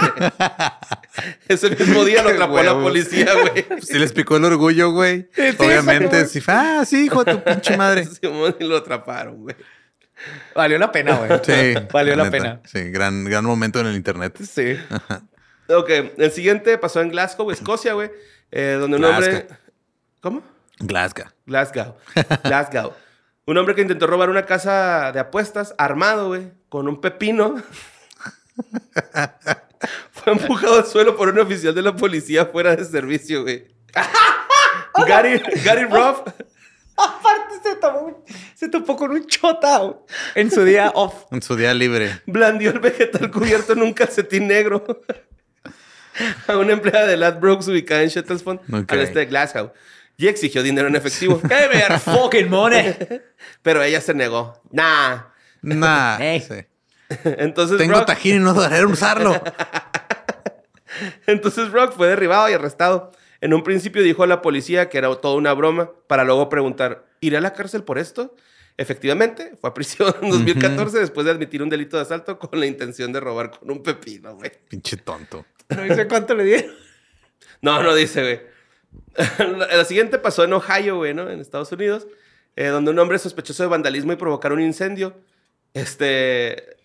[1.47, 3.63] Ese mismo día lo atrapó la policía, güey.
[3.83, 5.29] Si les picó el orgullo, güey.
[5.59, 6.41] Obviamente, sí.
[6.41, 8.03] fue, Ah, sí, hijo de tu pinche madre.
[8.05, 9.55] Simón, y lo atraparon, güey.
[10.55, 11.39] Valió la pena, güey.
[11.43, 11.75] Sí.
[11.93, 12.31] Valió la, neta.
[12.31, 12.61] pena.
[12.65, 14.39] Sí, gran, gran momento en el internet.
[14.41, 14.75] Sí.
[15.69, 18.11] Ok, el siguiente pasó en Glasgow, Escocia, güey,
[18.51, 19.29] eh, donde un hombre...
[19.29, 19.57] Glasgow.
[20.21, 20.41] ¿Cómo?
[20.79, 21.25] Glasgow.
[21.45, 21.95] Glasgow.
[22.43, 22.93] Glasgow.
[23.45, 27.61] Un hombre que intentó robar una casa de apuestas armado, güey, con un pepino.
[30.11, 33.67] Fue empujado al suelo por un oficial de la policía fuera de servicio, güey.
[35.07, 36.21] Gary, Gary Ruff
[36.97, 38.23] Aparte se tomó
[38.55, 39.95] se topó con un chota güey,
[40.33, 41.25] en su día off.
[41.31, 42.21] En su día libre.
[42.25, 44.83] blandió el vegetal cubierto en un calcetín negro
[46.47, 48.91] a una empleada de Ladbrokes ubicada en Shettleston, Ok.
[48.91, 49.71] al este de Glasgow,
[50.17, 51.39] y exigió dinero en efectivo.
[51.47, 52.95] ¡Qué ver fucking money!
[53.61, 54.61] Pero ella se negó.
[54.71, 55.23] Nah.
[55.61, 56.17] Nah.
[56.19, 56.41] Ey.
[56.41, 56.65] sí.
[57.23, 59.41] Entonces Tengo Rock, tajín y no dejaré usarlo.
[61.25, 63.11] entonces Rock fue derribado y arrestado.
[63.39, 67.05] En un principio dijo a la policía que era toda una broma, para luego preguntar,
[67.21, 68.35] ¿iré a la cárcel por esto?
[68.77, 72.65] Efectivamente, fue a prisión en 2014 después de admitir un delito de asalto con la
[72.65, 74.51] intención de robar con un pepino, güey.
[74.69, 75.45] Pinche tonto.
[75.69, 76.75] No dice cuánto le dieron.
[77.61, 78.41] No, no dice, güey.
[79.57, 81.29] la, la siguiente pasó en Ohio, güey, ¿no?
[81.29, 82.07] En Estados Unidos,
[82.55, 85.15] eh, donde un hombre sospechoso de vandalismo y provocar un incendio,
[85.73, 86.77] este,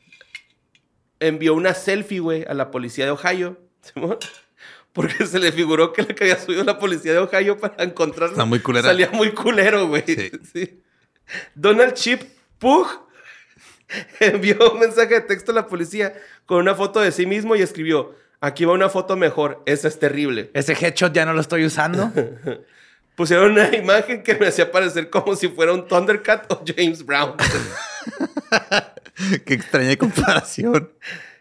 [1.21, 4.19] envió una selfie, güey, a la policía de Ohio, ¿Simón?
[4.93, 8.35] porque se le figuró que la que había subido la policía de Ohio para encontrarlo.
[8.35, 8.89] Está muy culera.
[8.89, 10.05] Salía muy culero, güey.
[10.07, 10.31] Sí.
[10.53, 10.83] Sí.
[11.55, 12.23] Donald Chip
[12.59, 12.87] Pug
[14.21, 16.13] envió un mensaje de texto a la policía
[16.45, 19.99] con una foto de sí mismo y escribió, aquí va una foto mejor, esa es
[19.99, 20.51] terrible.
[20.53, 22.13] Ese headshot ya no lo estoy usando.
[23.17, 27.37] Pusieron una imagen que me hacía parecer como si fuera un Thundercat o James Brown.
[29.47, 30.91] Qué extraña comparación.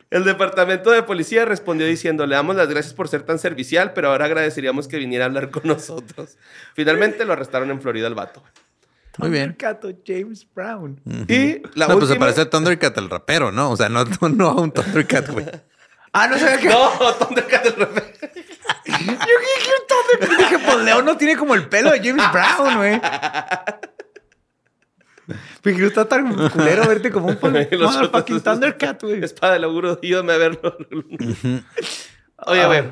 [0.10, 4.10] El departamento de policía respondió diciendo, le damos las gracias por ser tan servicial, pero
[4.10, 6.38] ahora agradeceríamos que viniera a hablar con nosotros.
[6.76, 8.44] Finalmente lo arrestaron en Florida el vato.
[9.18, 9.56] Muy bien.
[9.56, 11.00] Thundercat o James Brown.
[11.28, 12.20] Y la no, pues se última...
[12.20, 13.72] parece a Thundercat el rapero, ¿no?
[13.72, 15.46] O sea, no, no a un Thundercat, güey.
[16.14, 16.68] Ah, no sabía que.
[16.70, 16.90] No,
[17.20, 18.04] Thundercat del revés.
[18.86, 20.38] Yo dije Thundercat.
[20.40, 23.02] Dije, pues León no tiene como el pelo de James Brown, güey.
[25.64, 29.24] No está tan culero verte como un otros- Thundercat, güey.
[29.24, 30.76] Espada del auguro, ayúdame a verlo.
[32.48, 32.84] Oye, güey.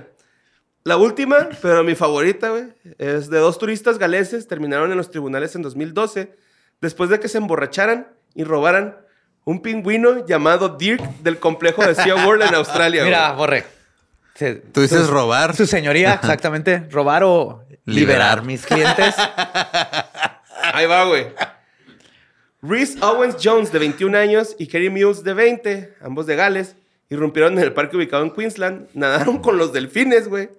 [0.84, 2.66] La última, pero mi favorita, güey,
[2.98, 6.36] es de dos turistas galeses terminaron en los tribunales en 2012
[6.80, 8.98] después de que se emborracharan y robaran
[9.46, 13.02] un pingüino llamado Dirk del complejo de SeaWorld en Australia.
[13.02, 13.12] güey.
[13.14, 13.66] Mira, borre.
[14.36, 15.56] Se- Tú dices su- robar.
[15.56, 16.88] Su señoría, exactamente.
[16.92, 18.46] Robar o liberar, Liberar.
[18.46, 19.16] mis clientes.
[20.74, 21.28] Ahí va, güey.
[22.62, 26.76] Reese Owens Jones, de 21 años, y Kerry Mills, de 20, ambos de Gales,
[27.10, 30.50] irrumpieron en el parque ubicado en Queensland, nadaron con los delfines, güey,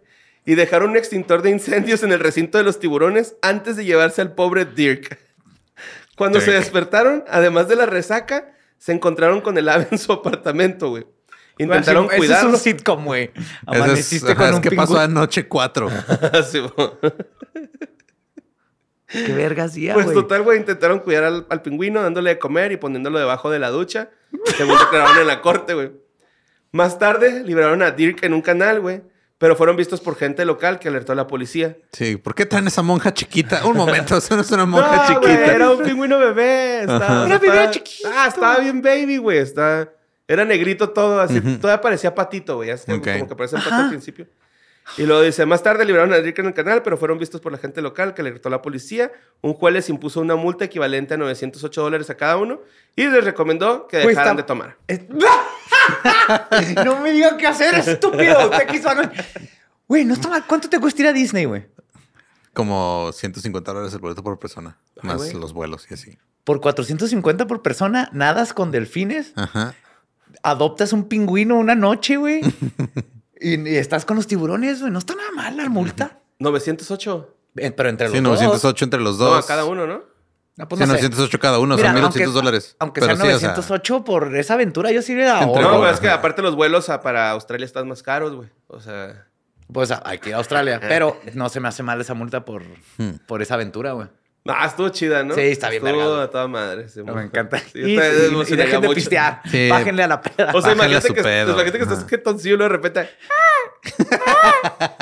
[0.46, 4.22] y dejaron un extintor de incendios en el recinto de los tiburones antes de llevarse
[4.22, 5.18] al pobre Dirk.
[6.16, 8.50] Cuando se despertaron, además de la resaca,
[8.80, 11.06] se encontraron con el ave en su apartamento, güey.
[11.58, 12.48] Intentaron Eso cuidarlo.
[12.48, 13.24] es un sitcom, güey.
[13.34, 15.88] Ese es, Amaneciste ajá, con es un que pasó anoche 4.
[16.50, 16.90] Sí, güey.
[19.06, 20.14] ¿Qué verga hacía, Pues güey?
[20.16, 23.68] total, güey, intentaron cuidar al, al pingüino dándole de comer y poniéndolo debajo de la
[23.70, 24.08] ducha,
[24.56, 25.90] según declararon en la corte, güey.
[26.72, 29.02] Más tarde liberaron a Dirk en un canal, güey,
[29.40, 31.78] pero fueron vistos por gente local que alertó a la policía.
[31.92, 33.64] Sí, ¿por qué traen esa monja chiquita?
[33.64, 35.20] Un momento, eso no es una monja No, chiquita.
[35.34, 36.80] güey, era un pingüino bebé.
[36.80, 38.08] Estaba, Era estaba- bebé chiquito.
[38.14, 39.38] Ah, estaba bien baby, güey.
[39.38, 39.88] Está...
[40.28, 41.40] Era negrito todo, así.
[41.40, 42.70] Todavía parecía patito, güey.
[42.70, 43.08] así Ok.
[43.14, 44.26] Como que parece pato al principio.
[44.98, 47.52] Y luego dice, más tarde liberaron a Dirk en el canal, pero fueron vistos por
[47.52, 49.10] la gente local que alertó a la policía.
[49.40, 52.60] Un juez les impuso una multa equivalente a 908 dólares a cada uno
[52.96, 54.76] y les recomendó que dejaran está- de tomar.
[54.88, 58.50] Es- no me digan qué hacer, estúpido.
[58.50, 58.90] Te quiso-
[59.88, 60.44] Güey, no está mal.
[60.46, 61.66] ¿Cuánto te cuesta ir a Disney, güey?
[62.52, 64.76] Como 150 dólares el boleto por persona.
[65.02, 65.32] Más güey.
[65.34, 66.18] los vuelos y así.
[66.44, 69.74] Por 450 por persona, nadas con delfines, Ajá.
[70.42, 72.40] adoptas un pingüino una noche, güey.
[73.40, 74.92] y, y estás con los tiburones, güey.
[74.92, 76.18] No está nada mal la multa.
[76.38, 77.36] 908.
[77.56, 78.32] Eh, Pero entre los Sí, dos.
[78.40, 79.44] 908 entre los No, dos.
[79.44, 80.02] a cada uno, ¿no?
[80.56, 81.02] No, pues Sí, no sé.
[81.02, 82.76] 908 cada uno, Mira, son 1800 aunque- dólares.
[82.78, 85.62] Aunque Pero sea sí, o sea, 908 por esa aventura, yo sí le da Entre
[85.62, 88.48] No, güey, es que aparte los vuelos a- para Australia están más caros, güey.
[88.66, 89.26] O sea...
[89.72, 90.80] Pues hay que ir a Australia.
[90.88, 92.62] Pero no se me hace mal esa multa por,
[93.26, 94.08] por esa aventura, güey.
[94.46, 95.34] Ah, estuvo chida, ¿no?
[95.34, 96.24] Sí, está bien Estuvo verga, güey.
[96.26, 96.88] a toda madre.
[96.88, 97.58] sí, Me encanta.
[97.58, 98.94] Sí, y, y- dejen de mucho.
[98.94, 99.42] pistear.
[99.50, 99.68] Sí.
[99.68, 100.52] Bájenle a la peda.
[100.54, 101.52] O sea, imagínate que, pedo.
[101.52, 103.10] imagínate que estás jetoncillo y de repente...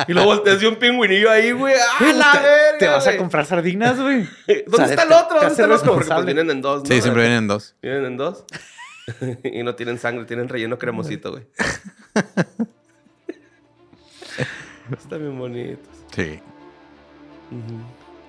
[0.08, 1.74] y luego volteas y un pingüinillo ahí, güey.
[1.74, 2.78] ¡Ah, la te, verga!
[2.78, 4.28] te vas a comprar sardinas, güey.
[4.46, 5.36] ¿Dónde O sea, está el otro?
[5.36, 5.94] ¿Dónde está el otro?
[5.94, 6.86] Porque pues vienen en dos, ¿no?
[6.86, 7.76] Sí, siempre vienen dos.
[7.80, 8.44] Vienen en dos.
[9.44, 11.46] y no tienen sangre, tienen relleno cremosito, güey.
[14.92, 15.96] Están bien bonitos.
[16.14, 16.40] Sí.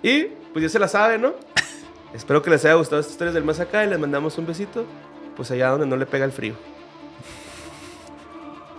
[0.03, 1.33] Y pues ya se la sabe, ¿no?
[2.13, 4.85] Espero que les haya gustado estas historias del más acá y les mandamos un besito.
[5.35, 6.55] Pues allá donde no le pega el frío.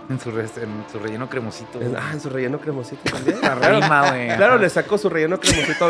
[0.09, 1.79] En su, re- en su relleno cremosito.
[1.97, 3.39] Ah, en su relleno cremosito también.
[3.41, 4.35] La Claro, rima, güey.
[4.35, 5.89] claro, le saco su relleno cremosito a